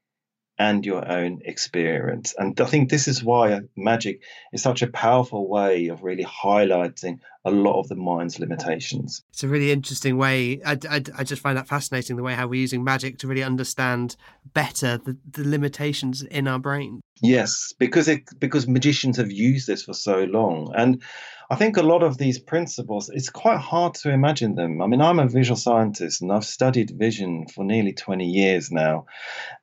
and 0.59 0.85
your 0.85 1.07
own 1.07 1.39
experience. 1.45 2.33
And 2.37 2.59
I 2.59 2.65
think 2.65 2.89
this 2.89 3.07
is 3.07 3.23
why 3.23 3.59
magic 3.75 4.23
is 4.51 4.61
such 4.61 4.81
a 4.81 4.87
powerful 4.87 5.47
way 5.47 5.87
of 5.87 6.03
really 6.03 6.25
highlighting 6.25 7.19
a 7.45 7.51
lot 7.51 7.79
of 7.79 7.87
the 7.87 7.95
mind's 7.95 8.39
limitations. 8.39 9.23
It's 9.29 9.43
a 9.43 9.47
really 9.47 9.71
interesting 9.71 10.17
way. 10.17 10.59
I, 10.65 10.77
I, 10.89 11.03
I 11.17 11.23
just 11.23 11.41
find 11.41 11.57
that 11.57 11.67
fascinating 11.67 12.15
the 12.15 12.23
way 12.23 12.33
how 12.33 12.47
we're 12.47 12.59
using 12.59 12.83
magic 12.83 13.19
to 13.19 13.27
really 13.27 13.43
understand 13.43 14.15
better 14.53 14.97
the, 14.97 15.17
the 15.29 15.47
limitations 15.47 16.23
in 16.23 16.47
our 16.47 16.59
brain. 16.59 17.01
Yes, 17.21 17.73
because 17.77 18.07
it 18.07 18.23
because 18.39 18.67
magicians 18.67 19.17
have 19.17 19.31
used 19.31 19.67
this 19.67 19.83
for 19.83 19.93
so 19.93 20.23
long. 20.23 20.73
And 20.75 21.01
I 21.49 21.55
think 21.55 21.77
a 21.77 21.81
lot 21.83 22.03
of 22.03 22.17
these 22.17 22.39
principles, 22.39 23.09
it's 23.09 23.29
quite 23.29 23.59
hard 23.59 23.93
to 23.95 24.11
imagine 24.11 24.55
them. 24.55 24.81
I 24.81 24.87
mean, 24.87 25.01
I'm 25.01 25.19
a 25.19 25.27
visual 25.27 25.55
scientist 25.55 26.21
and 26.21 26.31
I've 26.31 26.45
studied 26.45 26.91
vision 26.91 27.47
for 27.47 27.63
nearly 27.63 27.93
20 27.93 28.25
years 28.25 28.69
now. 28.71 29.05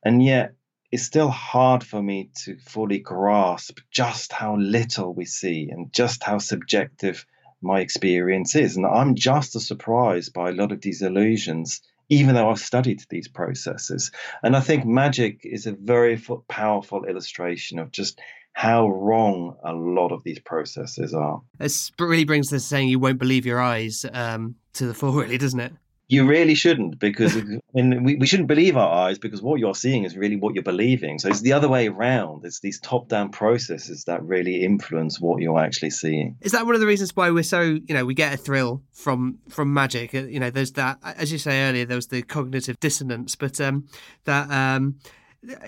And 0.02 0.22
yet 0.22 0.54
it's 0.94 1.02
still 1.02 1.28
hard 1.28 1.82
for 1.82 2.00
me 2.00 2.30
to 2.44 2.56
fully 2.56 3.00
grasp 3.00 3.80
just 3.90 4.32
how 4.32 4.56
little 4.56 5.12
we 5.12 5.24
see 5.24 5.68
and 5.68 5.92
just 5.92 6.22
how 6.22 6.38
subjective 6.38 7.26
my 7.60 7.80
experience 7.80 8.54
is. 8.54 8.76
And 8.76 8.86
I'm 8.86 9.16
just 9.16 9.56
as 9.56 9.66
surprised 9.66 10.32
by 10.32 10.50
a 10.50 10.52
lot 10.52 10.70
of 10.70 10.82
these 10.82 11.02
illusions, 11.02 11.80
even 12.10 12.36
though 12.36 12.48
I've 12.48 12.60
studied 12.60 13.02
these 13.10 13.26
processes. 13.26 14.12
And 14.44 14.54
I 14.54 14.60
think 14.60 14.86
magic 14.86 15.40
is 15.42 15.66
a 15.66 15.72
very 15.72 16.16
powerful 16.46 17.06
illustration 17.06 17.80
of 17.80 17.90
just 17.90 18.20
how 18.52 18.88
wrong 18.88 19.56
a 19.64 19.72
lot 19.72 20.12
of 20.12 20.22
these 20.22 20.38
processes 20.38 21.12
are. 21.12 21.42
It 21.58 21.90
really 21.98 22.24
brings 22.24 22.50
the 22.50 22.60
saying, 22.60 22.88
you 22.88 23.00
won't 23.00 23.18
believe 23.18 23.46
your 23.46 23.60
eyes 23.60 24.06
um, 24.12 24.54
to 24.74 24.86
the 24.86 24.94
fore, 24.94 25.22
really, 25.22 25.38
doesn't 25.38 25.58
it? 25.58 25.72
You 26.14 26.26
really 26.26 26.54
shouldn't, 26.54 26.98
because 26.98 27.36
I 27.36 27.42
mean, 27.74 28.02
we, 28.04 28.14
we 28.16 28.26
shouldn't 28.26 28.48
believe 28.48 28.76
our 28.76 29.06
eyes 29.06 29.18
because 29.18 29.42
what 29.42 29.58
you're 29.60 29.74
seeing 29.74 30.04
is 30.04 30.16
really 30.16 30.36
what 30.36 30.54
you're 30.54 30.62
believing. 30.62 31.18
So 31.18 31.28
it's 31.28 31.40
the 31.40 31.52
other 31.52 31.68
way 31.68 31.88
around. 31.88 32.44
It's 32.44 32.60
these 32.60 32.80
top 32.80 33.08
down 33.08 33.30
processes 33.30 34.04
that 34.04 34.22
really 34.22 34.62
influence 34.62 35.20
what 35.20 35.40
you're 35.40 35.58
actually 35.58 35.90
seeing. 35.90 36.36
Is 36.40 36.52
that 36.52 36.66
one 36.66 36.74
of 36.74 36.80
the 36.80 36.86
reasons 36.86 37.14
why 37.16 37.30
we're 37.30 37.42
so, 37.42 37.60
you 37.60 37.94
know, 37.94 38.04
we 38.04 38.14
get 38.14 38.32
a 38.32 38.36
thrill 38.36 38.82
from 38.92 39.38
from 39.48 39.72
magic? 39.74 40.14
Uh, 40.14 40.24
you 40.24 40.40
know, 40.40 40.50
there's 40.50 40.72
that, 40.72 40.98
as 41.04 41.32
you 41.32 41.38
say 41.38 41.68
earlier, 41.68 41.84
there 41.84 41.96
was 41.96 42.08
the 42.08 42.22
cognitive 42.22 42.78
dissonance, 42.80 43.34
but 43.36 43.60
um, 43.60 43.88
that. 44.24 44.50
Um, 44.50 44.96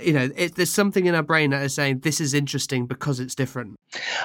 you 0.03 0.13
know, 0.13 0.31
it, 0.37 0.55
there's 0.55 0.73
something 0.73 1.07
in 1.07 1.15
our 1.15 1.23
brain 1.23 1.51
that 1.51 1.63
is 1.63 1.75
saying 1.75 2.01
this 2.01 2.21
is 2.21 2.35
interesting 2.35 2.87
because 2.87 3.21
it's 3.21 3.35
different. 3.35 3.77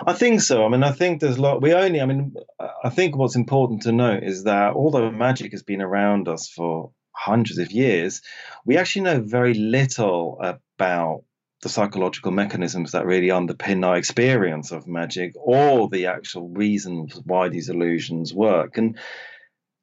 I 0.06 0.14
think 0.14 0.42
so. 0.42 0.66
I 0.66 0.70
mean, 0.70 0.84
I 0.84 0.92
think 0.92 1.20
there's 1.20 1.38
a 1.38 1.42
lot. 1.42 1.62
We 1.62 1.74
only, 1.74 2.02
I 2.02 2.06
mean, 2.06 2.34
I 2.84 2.90
think 2.90 3.16
what's 3.16 3.36
important 3.36 3.84
to 3.84 3.92
note 3.92 4.24
is 4.24 4.46
that 4.46 4.74
although 4.74 5.12
magic 5.12 5.52
has 5.52 5.62
been 5.62 5.82
around 5.82 6.28
us 6.28 6.50
for 6.50 6.92
hundreds 7.12 7.60
of 7.60 7.72
years, 7.72 8.22
we 8.66 8.78
actually 8.78 9.04
know 9.04 9.22
very 9.22 9.54
little 9.54 10.40
about 10.42 11.24
the 11.62 11.70
psychological 11.70 12.32
mechanisms 12.32 12.94
that 12.94 13.06
really 13.06 13.28
underpin 13.28 13.86
our 13.86 13.98
experience 13.98 14.72
of 14.72 14.88
magic 14.88 15.34
or 15.36 15.90
the 15.90 16.08
actual 16.08 16.50
reasons 16.50 17.20
why 17.24 17.50
these 17.50 17.70
illusions 17.70 18.34
work. 18.34 18.78
And 18.78 18.98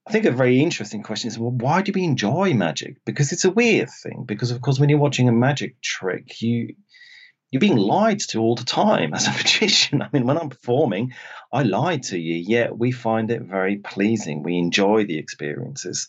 I 0.04 0.10
think 0.10 0.24
a 0.24 0.32
very 0.32 0.60
interesting 0.60 1.04
question 1.04 1.28
is 1.28 1.38
well, 1.38 1.52
why 1.52 1.82
do 1.82 1.92
we 1.94 2.02
enjoy 2.02 2.52
magic? 2.54 2.96
Because 3.04 3.30
it's 3.30 3.44
a 3.44 3.50
weird 3.50 3.90
thing. 3.90 4.24
Because 4.26 4.50
of 4.50 4.60
course, 4.60 4.80
when 4.80 4.88
you're 4.88 4.98
watching 4.98 5.28
a 5.28 5.32
magic 5.32 5.80
trick, 5.80 6.42
you 6.42 6.74
you're 7.50 7.60
being 7.60 7.76
lied 7.76 8.20
to 8.20 8.40
all 8.40 8.54
the 8.54 8.64
time 8.64 9.14
as 9.14 9.26
a 9.26 9.32
magician. 9.36 10.02
I 10.02 10.08
mean, 10.12 10.26
when 10.26 10.38
I'm 10.38 10.50
performing, 10.50 11.14
I 11.52 11.62
lie 11.62 11.98
to 11.98 12.18
you, 12.18 12.34
yet 12.34 12.76
we 12.76 12.92
find 12.92 13.30
it 13.30 13.42
very 13.42 13.76
pleasing. 13.76 14.42
We 14.42 14.58
enjoy 14.58 15.06
the 15.06 15.18
experiences. 15.18 16.08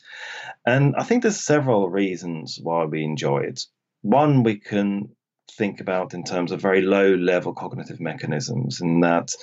And 0.66 0.96
I 0.98 1.04
think 1.04 1.24
there's 1.24 1.40
several 1.40 1.90
reasons 1.90 2.60
why 2.62 2.86
we 2.86 3.04
enjoy 3.04 3.40
it. 3.40 3.66
One, 4.02 4.44
we 4.44 4.58
can 4.58 5.10
think 5.52 5.82
about 5.82 6.14
in 6.14 6.24
terms 6.24 6.52
of 6.52 6.62
very 6.62 6.82
low 6.82 7.14
level 7.16 7.54
cognitive 7.54 8.00
mechanisms, 8.00 8.82
and 8.82 9.04
that 9.04 9.34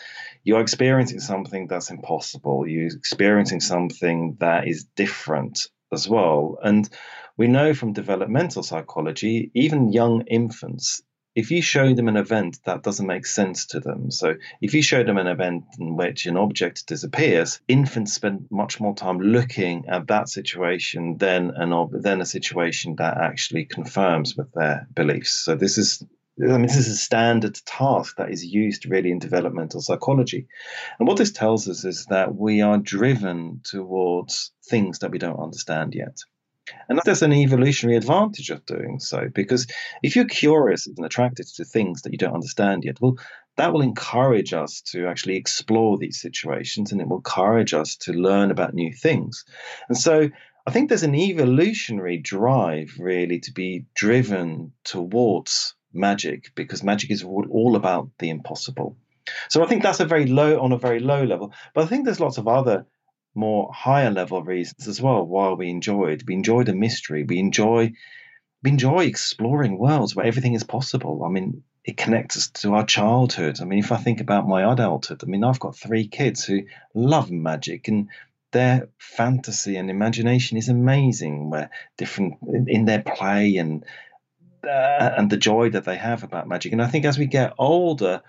you're 0.45 0.61
experiencing 0.61 1.21
something 1.21 1.67
that's 1.67 1.91
impossible, 1.91 2.67
you're 2.67 2.87
experiencing 2.87 3.61
something 3.61 4.37
that 4.41 4.69
is 4.69 4.85
different 4.97 5.67
as 5.93 6.09
well. 6.09 6.59
And 6.63 6.89
we 7.37 7.49
know 7.49 7.75
from 7.75 7.93
developmental 7.93 8.63
psychology, 8.63 9.51
even 9.55 9.93
young 9.93 10.23
infants, 10.23 11.03
if 11.37 11.51
you 11.51 11.61
show 11.61 11.93
them 11.95 12.09
an 12.09 12.17
event 12.17 12.59
that 12.65 12.83
doesn't 12.83 13.07
make 13.07 13.27
sense 13.27 13.67
to 13.67 13.79
them, 13.79 14.11
so 14.11 14.35
if 14.63 14.73
you 14.73 14.81
show 14.83 15.05
them 15.05 15.19
an 15.19 15.27
event 15.27 15.65
in 15.79 15.95
which 15.95 16.25
an 16.25 16.39
object 16.39 16.87
disappears, 16.87 17.61
infants 17.69 18.15
spend 18.15 18.49
much 18.51 18.81
more 18.81 18.95
time 18.95 19.21
looking 19.21 19.85
at 19.87 20.07
that 20.09 20.31
situation 20.31 21.19
than 21.19 21.53
an 21.55 21.75
ob- 21.75 22.03
than 22.03 22.23
a 22.23 22.27
situation 22.27 22.97
that 22.97 23.19
actually 23.19 23.67
confirms 23.67 24.35
with 24.35 24.51
their 24.53 24.89
beliefs. 24.95 25.33
So 25.33 25.55
this 25.55 25.77
is 25.77 26.03
I 26.43 26.59
mean, 26.59 26.63
this 26.63 26.77
is 26.77 26.89
a 26.89 26.97
standard 26.97 27.59
task 27.65 28.17
that 28.17 28.31
is 28.31 28.45
used 28.45 28.87
really 28.87 29.11
in 29.11 29.19
developmental 29.19 29.81
psychology. 29.81 30.49
And 30.99 31.09
what 31.09 31.17
this 31.17 31.33
tells 31.33 31.67
us 31.69 31.85
is 31.85 32.07
that 32.07 32.35
we 32.35 32.61
are 32.61 32.77
driven 32.79 33.61
towards 33.65 34.53
things 34.65 34.99
that 34.99 35.11
we 35.11 35.19
don't 35.19 35.41
understand 35.41 35.95
yet. 35.95 36.19
And 36.89 37.01
there's 37.05 37.23
an 37.23 37.33
evolutionary 37.33 37.97
advantage 37.97 38.51
of 38.51 38.65
doing 38.67 38.99
so 38.99 39.29
because 39.33 39.67
if 40.03 40.17
you're 40.17 40.25
curious 40.25 40.87
and 40.87 41.05
attracted 41.05 41.47
to 41.57 41.65
things 41.65 42.03
that 42.03 42.13
you 42.13 42.19
don't 42.19 42.35
understand 42.35 42.85
yet, 42.85 43.01
well, 43.01 43.17
that 43.57 43.73
will 43.73 43.83
encourage 43.83 44.53
us 44.53 44.81
to 44.93 45.07
actually 45.07 45.37
explore 45.37 45.97
these 45.99 46.21
situations 46.21 46.93
and 46.93 47.01
it 47.01 47.09
will 47.09 47.19
encourage 47.19 47.73
us 47.73 47.97
to 47.97 48.13
learn 48.13 48.51
about 48.51 48.75
new 48.75 48.93
things. 48.93 49.45
And 49.89 49.97
so 49.97 50.29
I 50.67 50.71
think 50.71 50.89
there's 50.89 51.05
an 51.05 51.15
evolutionary 51.15 52.19
drive 52.19 52.97
really 52.99 53.39
to 53.41 53.53
be 53.53 53.87
driven 53.95 54.73
towards 54.85 55.75
magic 55.93 56.53
because 56.55 56.83
magic 56.83 57.11
is 57.11 57.23
all 57.23 57.77
about 57.77 58.11
the 58.19 58.31
impossible. 58.31 58.97
So 59.49 59.63
I 59.63 59.67
think 59.67 59.83
that's 59.83 60.01
a 60.01 60.05
very 60.05 60.27
low 60.27 60.61
on 60.61 60.73
a 60.73 60.79
very 60.79 61.01
low 61.01 61.25
level. 61.25 61.53
But 61.75 61.85
I 61.85 61.87
think 61.87 62.05
there's 62.05 62.21
lots 62.21 62.39
of 62.39 62.49
other 62.49 62.87
more 63.37 63.71
higher 63.73 64.11
level 64.11 64.43
reasons 64.43 64.89
as 64.89 65.01
well 65.01 65.25
why 65.25 65.53
we 65.53 65.71
enjoy 65.71 66.13
it. 66.13 66.25
We 66.27 66.35
enjoy 66.35 66.65
the 66.65 66.75
mystery. 66.75 67.25
We 67.25 67.39
enjoy 67.39 67.93
we 68.63 68.71
enjoy 68.71 69.05
exploring 69.05 69.79
worlds 69.79 70.17
where 70.17 70.27
everything 70.27 70.55
is 70.55 70.65
possible. 70.65 71.23
I 71.25 71.29
mean, 71.29 71.63
it 71.85 71.97
connects 71.97 72.37
us 72.37 72.49
to 72.63 72.75
our 72.75 72.85
childhood. 72.85 73.61
I 73.61 73.65
mean, 73.65 73.79
if 73.79 73.93
I 73.93 73.97
think 73.97 74.21
about 74.21 74.49
my 74.49 74.73
adulthood, 74.73 75.23
I 75.23 75.27
mean, 75.27 75.45
I've 75.45 75.61
got 75.61 75.77
three 75.77 76.09
kids 76.09 76.45
who 76.45 76.63
love 76.95 77.31
magic 77.31 77.87
and 77.87 78.09
their 78.51 78.89
fantasy 78.99 79.77
and 79.77 79.91
imagination 79.91 80.57
is 80.57 80.69
amazing. 80.69 81.51
Where 81.51 81.71
different 81.97 82.39
in 82.67 82.87
their 82.87 83.03
play 83.03 83.57
and 83.57 83.85
uh, 84.65 85.13
and 85.17 85.31
the 85.31 85.37
joy 85.37 85.71
that 85.71 85.85
they 85.85 85.97
have 85.97 86.25
about 86.25 86.49
magic. 86.49 86.73
And 86.73 86.83
I 86.83 86.89
think 86.89 87.05
as 87.05 87.19
we 87.19 87.27
get 87.27 87.55
older, 87.59 88.23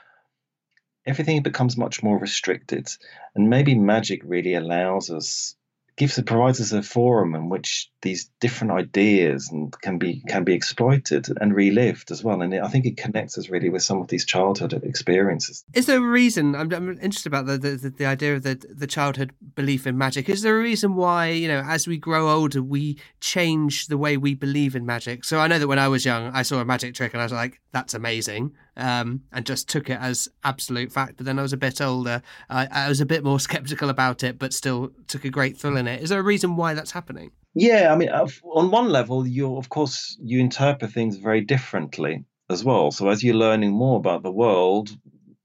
everything 1.08 1.42
becomes 1.42 1.78
much 1.78 2.04
more 2.04 2.20
restricted. 2.20 2.90
And 3.36 3.50
maybe 3.50 3.74
magic 3.76 4.22
really 4.24 4.54
allows 4.54 5.10
us 5.10 5.56
gives 5.98 6.18
it 6.20 6.28
provides 6.28 6.62
us 6.62 6.72
a 6.72 6.84
forum 6.84 7.34
in 7.34 7.50
which 7.50 7.90
these 8.04 8.30
different 8.40 8.72
ideas 8.72 9.50
and 9.52 9.74
can 9.82 9.98
be 9.98 10.22
can 10.28 10.44
be 10.44 10.54
exploited 10.54 11.28
and 11.42 11.56
relived 11.56 12.12
as 12.12 12.24
well. 12.24 12.42
And 12.42 12.54
I 12.54 12.68
think 12.68 12.86
it 12.86 12.98
connects 12.98 13.38
us 13.38 13.50
really 13.50 13.70
with 13.70 13.82
some 13.82 14.00
of 14.00 14.08
these 14.08 14.24
childhood 14.24 14.74
experiences. 14.74 15.66
Is 15.74 15.88
there 15.88 15.98
a 15.98 16.02
reason? 16.02 16.56
I'm, 16.56 16.72
I'm 16.72 16.90
interested 17.00 17.28
about 17.34 17.48
the, 17.48 17.58
the, 17.58 17.90
the 17.90 18.06
idea 18.06 18.36
of 18.36 18.44
the 18.44 18.64
the 18.70 18.88
childhood 18.88 19.34
belief 19.56 19.88
in 19.88 19.98
magic. 19.98 20.30
Is 20.30 20.44
there 20.44 20.58
a 20.58 20.62
reason 20.62 20.96
why 20.96 21.30
you 21.30 21.48
know 21.48 21.64
as 21.66 21.88
we 21.88 21.98
grow 21.98 22.30
older 22.30 22.62
we 22.62 23.00
change 23.20 23.88
the 23.88 23.98
way 23.98 24.18
we 24.18 24.36
believe 24.36 24.76
in 24.76 24.86
magic? 24.86 25.26
So 25.26 25.40
I 25.40 25.48
know 25.48 25.58
that 25.58 25.68
when 25.68 25.80
I 25.80 25.88
was 25.88 26.06
young, 26.06 26.32
I 26.32 26.44
saw 26.44 26.62
a 26.62 26.66
magic 26.66 26.94
trick 26.94 27.14
and 27.14 27.22
I 27.22 27.26
was 27.26 27.34
like, 27.34 27.60
"That's 27.72 27.96
amazing." 27.96 28.54
Um, 28.78 29.24
and 29.32 29.46
just 29.46 29.68
took 29.68 29.90
it 29.90 30.00
as 30.00 30.28
absolute 30.44 30.92
fact. 30.92 31.18
But 31.18 31.26
then 31.26 31.40
I 31.40 31.42
was 31.42 31.54
a 31.54 31.58
bit 31.58 31.82
older. 31.82 32.22
I, 32.50 32.68
I 32.72 32.90
was 32.90 33.02
a 33.02 33.06
bit 33.06 33.24
more 33.24 33.40
skeptical 33.48 33.90
about 33.90 34.24
it, 34.24 34.40
but 34.40 34.54
still 34.54 34.92
took 35.08 35.26
a 35.26 35.30
great 35.30 35.58
thrill 35.58 35.78
in 35.78 35.88
it. 35.88 36.02
Is 36.02 36.10
there 36.10 36.20
a 36.20 36.24
reason 36.24 36.56
why 36.56 36.74
that's 36.74 36.92
happening? 36.92 37.32
Yeah, 37.54 37.92
I 37.92 37.96
mean, 37.96 38.10
on 38.10 38.72
one 38.72 38.90
level, 38.90 39.26
you 39.26 39.58
of 39.58 39.68
course 39.68 40.16
you 40.22 40.40
interpret 40.40 40.92
things 40.92 41.18
very 41.18 41.42
differently 41.42 42.24
as 42.50 42.64
well. 42.64 42.92
So 42.92 43.10
as 43.10 43.24
you're 43.24 43.36
learning 43.36 43.72
more 43.72 43.98
about 43.98 44.24
the 44.24 44.32
world, 44.32 44.90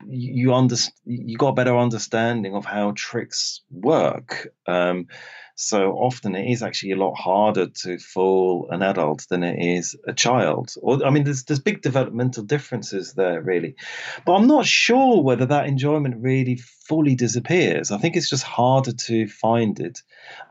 you 0.06 0.52
under, 0.52 0.76
you 1.04 1.36
got 1.36 1.48
a 1.48 1.54
better 1.54 1.76
understanding 1.76 2.54
of 2.54 2.64
how 2.64 2.92
tricks 2.94 3.62
work. 3.70 4.48
Um, 4.66 5.06
so 5.62 5.92
often 5.92 6.34
it 6.34 6.50
is 6.50 6.62
actually 6.62 6.92
a 6.92 6.96
lot 6.96 7.14
harder 7.14 7.68
to 7.68 7.98
fool 7.98 8.68
an 8.70 8.82
adult 8.82 9.26
than 9.28 9.44
it 9.44 9.58
is 9.58 9.96
a 10.06 10.12
child. 10.12 10.74
Or 10.82 11.04
I 11.06 11.10
mean, 11.10 11.24
there's 11.24 11.44
there's 11.44 11.60
big 11.60 11.82
developmental 11.82 12.42
differences 12.42 13.14
there, 13.14 13.40
really. 13.40 13.76
But 14.26 14.34
I'm 14.34 14.48
not 14.48 14.66
sure 14.66 15.22
whether 15.22 15.46
that 15.46 15.66
enjoyment 15.66 16.16
really 16.18 16.56
fully 16.56 17.14
disappears. 17.14 17.90
I 17.90 17.98
think 17.98 18.16
it's 18.16 18.28
just 18.28 18.42
harder 18.42 18.92
to 18.92 19.28
find 19.28 19.78
it. 19.78 20.02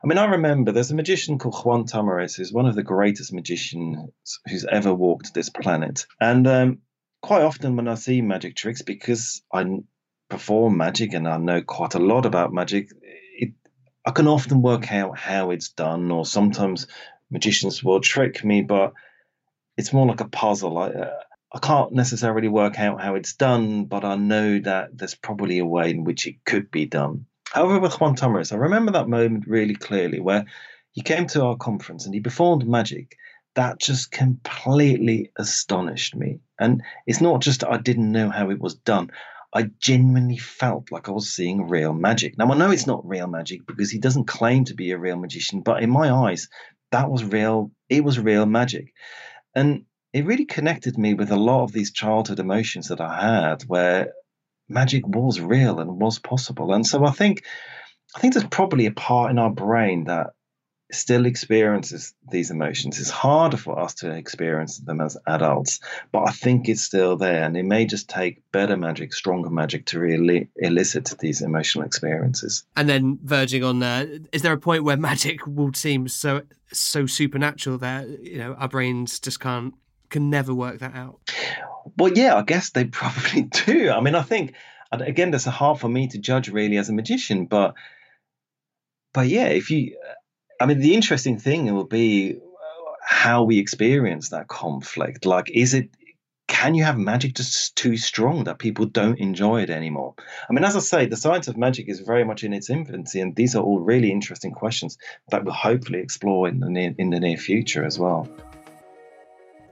I 0.04 0.08
mean, 0.08 0.18
I 0.18 0.26
remember 0.26 0.72
there's 0.72 0.92
a 0.92 0.96
magician 0.96 1.38
called 1.38 1.62
Juan 1.64 1.86
Tamariz, 1.86 2.38
who's 2.38 2.54
one 2.54 2.66
of 2.66 2.76
the 2.76 2.84
greatest 2.84 3.34
magicians 3.34 4.12
who's 4.48 4.66
ever 4.66 4.94
walked 4.94 5.34
this 5.34 5.50
planet. 5.50 6.06
And 6.20 6.48
um, 6.48 6.80
quite 7.22 7.44
often 7.44 7.76
when 7.76 7.90
I 7.90 7.96
see 7.96 8.22
magic 8.22 8.56
tricks, 8.56 8.82
because 8.82 9.42
I 9.54 9.66
perform 10.32 10.78
magic 10.78 11.14
and 11.14 11.28
I 11.28 11.38
know 11.38 11.62
quite 11.62 11.94
a 11.94 12.00
lot 12.00 12.26
about 12.26 12.54
magic, 12.54 12.90
I 14.06 14.12
can 14.12 14.28
often 14.28 14.62
work 14.62 14.92
out 14.92 15.18
how 15.18 15.52
it's 15.52 15.70
done, 15.70 16.12
or 16.12 16.26
sometimes 16.26 16.88
magicians 17.30 17.84
will 17.84 18.02
trick 18.02 18.44
me, 18.44 18.62
but 18.62 18.94
it's 19.78 19.94
more 19.94 20.08
like 20.08 20.22
a 20.22 20.28
puzzle. 20.28 20.78
I, 20.78 20.88
uh, 20.90 21.20
I 21.54 21.60
can't 21.60 21.92
necessarily 21.94 22.48
work 22.48 22.80
out 22.80 23.02
how 23.02 23.16
it's 23.16 23.34
done, 23.34 23.86
but 23.86 24.04
I 24.06 24.16
know 24.16 24.60
that 24.60 24.98
there's 24.98 25.16
probably 25.16 25.60
a 25.60 25.66
way 25.66 25.92
in 25.92 26.04
which 26.04 26.26
it 26.26 26.44
could 26.46 26.72
be 26.72 26.86
done. 26.86 27.26
However, 27.52 27.80
with 27.80 28.00
Juan 28.00 28.16
Tamariz, 28.16 28.54
I 28.54 28.56
remember 28.56 28.94
that 28.94 29.10
moment 29.10 29.46
really 29.48 29.76
clearly 29.76 30.20
where 30.20 30.46
he 30.94 31.02
came 31.02 31.28
to 31.28 31.44
our 31.44 31.58
conference 31.58 32.06
and 32.06 32.14
he 32.14 32.22
performed 32.22 32.68
magic 32.68 33.18
that 33.56 33.80
just 33.80 34.12
completely 34.12 35.32
astonished 35.38 36.16
me. 36.16 36.40
And 36.58 36.82
it's 37.06 37.22
not 37.22 37.42
just 37.42 37.66
I 37.66 37.78
didn't 37.78 38.12
know 38.12 38.30
how 38.30 38.50
it 38.50 38.60
was 38.60 38.76
done, 38.76 39.12
I 39.54 39.64
genuinely 39.80 40.38
felt 40.38 40.92
like 40.92 41.10
I 41.10 41.12
was 41.12 41.34
seeing 41.34 41.68
real 41.68 41.94
magic. 41.94 42.38
Now, 42.38 42.52
I 42.52 42.58
know 42.58 42.72
it's 42.72 42.88
not 42.88 43.08
real 43.08 43.28
magic 43.28 43.66
because 43.66 43.92
he 43.92 44.00
doesn't 44.00 44.26
claim 44.26 44.66
to 44.66 44.74
be 44.74 44.92
a 44.92 44.98
real 44.98 45.18
magician, 45.18 45.62
but 45.62 45.84
in 45.84 45.90
my 45.90 46.10
eyes, 46.10 46.48
that 46.92 47.10
was 47.10 47.24
real. 47.24 47.72
It 47.90 48.04
was 48.04 48.20
real 48.20 48.46
magic. 48.46 48.94
And 49.54 49.86
it 50.14 50.26
really 50.26 50.46
connected 50.46 50.98
me 50.98 51.14
with 51.14 51.32
a 51.32 51.38
lot 51.38 51.64
of 51.64 51.72
these 51.72 51.92
childhood 51.92 52.40
emotions 52.40 52.88
that 52.88 53.02
I 53.02 53.48
had 53.50 53.64
where 53.64 54.14
magic 54.70 55.06
was 55.08 55.40
real 55.40 55.80
and 55.80 56.00
was 56.00 56.20
possible. 56.20 56.74
And 56.74 56.86
so 56.86 57.06
I 57.06 57.12
think 57.12 57.44
I 58.16 58.20
think 58.20 58.34
there's 58.34 58.46
probably 58.46 58.86
a 58.86 58.92
part 58.92 59.32
in 59.32 59.40
our 59.40 59.52
brain 59.52 60.06
that 60.06 60.32
still 60.92 61.26
experiences 61.26 62.14
these 62.30 62.52
emotions. 62.52 63.00
It's 63.00 63.10
harder 63.10 63.58
for 63.58 63.80
us 63.80 63.94
to 63.96 64.12
experience 64.12 64.78
them 64.78 65.02
as 65.02 65.18
adults, 65.28 65.80
but 66.12 66.28
I 66.28 66.32
think 66.32 66.68
it's 66.68 66.82
still 66.82 67.18
there. 67.18 67.44
And 67.44 67.56
it 67.58 67.64
may 67.64 67.86
just 67.86 68.10
take 68.10 68.44
better 68.52 68.78
magic, 68.78 69.14
stronger 69.14 69.50
magic 69.50 69.86
to 69.88 70.00
really 70.00 70.50
elicit 70.56 71.14
these 71.20 71.42
emotional 71.42 71.86
experiences. 71.86 72.64
And 72.76 72.90
then 72.90 73.20
verging 73.24 73.64
on 73.64 73.80
there, 73.80 74.08
is 74.32 74.42
there 74.42 74.54
a 74.54 74.58
point 74.58 74.84
where 74.84 74.98
magic 74.98 75.46
will 75.48 75.74
seem 75.74 76.08
so 76.08 76.44
so 76.74 77.06
supernatural 77.06 77.78
that 77.80 78.08
you 78.24 78.38
know 78.38 78.54
our 78.54 78.70
brains 78.70 79.20
just 79.20 79.42
can't 79.42 79.74
can 80.10 80.30
never 80.30 80.54
work 80.54 80.80
that 80.80 80.96
out? 80.96 81.20
Well, 81.98 82.12
yeah, 82.14 82.36
I 82.36 82.44
guess 82.44 82.72
they 82.72 82.86
probably 83.02 83.44
do. 83.44 83.92
I 83.92 84.02
mean, 84.02 84.16
I 84.16 84.22
think 84.22 84.54
again, 84.92 85.32
that's 85.32 85.46
hard 85.46 85.80
for 85.80 85.88
me 85.88 86.08
to 86.10 86.18
judge 86.18 86.50
really 86.50 86.78
as 86.78 86.90
a 86.90 86.94
magician, 86.94 87.46
but 87.46 87.76
but 89.14 89.28
yeah, 89.28 89.48
if 89.48 89.70
you 89.72 89.98
I 90.62 90.66
mean, 90.68 90.80
the 90.80 90.94
interesting 90.94 91.40
thing 91.40 91.74
will 91.74 91.86
be 91.86 92.36
uh, 92.36 92.92
how 93.04 93.44
we 93.44 93.58
experience 93.58 94.30
that 94.30 94.48
conflict. 94.48 95.26
Like, 95.26 95.50
is 95.50 95.74
it 95.74 95.90
can 96.48 96.76
you 96.76 96.84
have 96.84 96.98
magic 96.98 97.34
just 97.34 97.76
too 97.78 97.96
strong 97.98 98.44
that 98.44 98.60
people 98.60 98.86
don't 98.86 99.20
enjoy 99.20 99.62
it 99.62 99.70
anymore? 99.70 100.16
I 100.50 100.54
mean, 100.54 100.64
as 100.64 100.76
I 100.76 100.80
say, 100.80 101.06
the 101.06 101.16
science 101.16 101.48
of 101.48 101.58
magic 101.58 101.88
is 101.88 102.02
very 102.02 102.26
much 102.26 102.44
in 102.44 102.54
its 102.54 102.70
infancy, 102.70 103.22
and 103.22 103.36
these 103.36 103.56
are 103.56 103.64
all 103.64 103.80
really 103.80 104.12
interesting 104.12 104.52
questions 104.52 104.98
that 105.30 105.44
we'll 105.44 105.54
hopefully 105.54 106.00
explore 106.00 106.48
in 106.48 106.60
the 106.60 106.70
near, 106.70 106.94
in 106.98 107.10
the 107.10 107.20
near 107.20 107.38
future 107.38 107.84
as 107.84 107.98
well. 107.98 108.30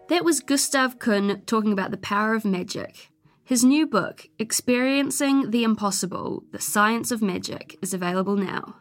That 0.07 0.23
was 0.23 0.39
Gustav 0.39 0.97
Kuhn 0.97 1.43
talking 1.45 1.73
about 1.73 1.91
the 1.91 1.97
power 1.97 2.33
of 2.33 2.45
magic. 2.45 3.09
His 3.43 3.63
new 3.63 3.85
book, 3.85 4.27
Experiencing 4.39 5.51
the 5.51 5.63
Impossible 5.63 6.43
The 6.51 6.61
Science 6.61 7.11
of 7.11 7.21
Magic, 7.21 7.77
is 7.81 7.93
available 7.93 8.37
now. 8.37 8.75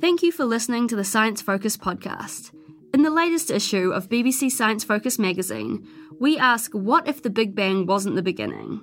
Thank 0.00 0.22
you 0.22 0.32
for 0.32 0.46
listening 0.46 0.88
to 0.88 0.96
the 0.96 1.04
Science 1.04 1.42
Focus 1.42 1.76
podcast. 1.76 2.52
In 2.94 3.02
the 3.02 3.10
latest 3.10 3.50
issue 3.50 3.92
of 3.92 4.08
BBC 4.08 4.50
Science 4.50 4.82
Focus 4.82 5.18
magazine, 5.18 5.86
we 6.18 6.38
ask 6.38 6.72
what 6.72 7.06
if 7.06 7.22
the 7.22 7.28
Big 7.28 7.54
Bang 7.54 7.84
wasn't 7.84 8.14
the 8.14 8.22
beginning? 8.22 8.80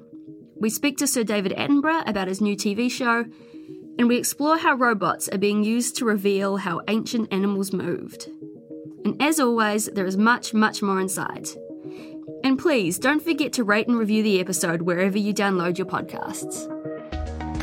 We 0.60 0.69
speak 0.69 0.95
to 0.97 1.08
Sir 1.08 1.23
David 1.23 1.53
Attenborough 1.53 2.08
about 2.08 2.27
his 2.27 2.39
new 2.39 2.56
TV 2.56 2.91
show, 2.91 3.25
and 3.97 4.08
we 4.08 4.17
explore 4.17 4.60
how 4.60 4.75
robots 4.75 5.27
are 5.30 5.39
being 5.39 5.63
used 5.63 5.97
to 5.97 6.06
reveal 6.06 6.58
how 6.58 6.82
ancient 6.88 7.34
animals 7.34 7.73
moved. 7.73 8.27
And 9.03 9.19
as 9.19 9.39
always, 9.39 9.88
there 9.88 10.06
is 10.06 10.17
much, 10.17 10.53
much 10.53 10.84
more 10.84 11.01
inside. 11.01 11.47
And 12.43 12.60
please 12.60 12.99
don't 12.99 13.23
forget 13.23 13.53
to 13.53 13.63
rate 13.63 13.88
and 13.88 13.97
review 13.97 14.21
the 14.21 14.39
episode 14.39 14.84
wherever 14.84 15.17
you 15.17 15.34
download 15.34 15.80
your 15.80 15.88
podcasts. 15.88 16.71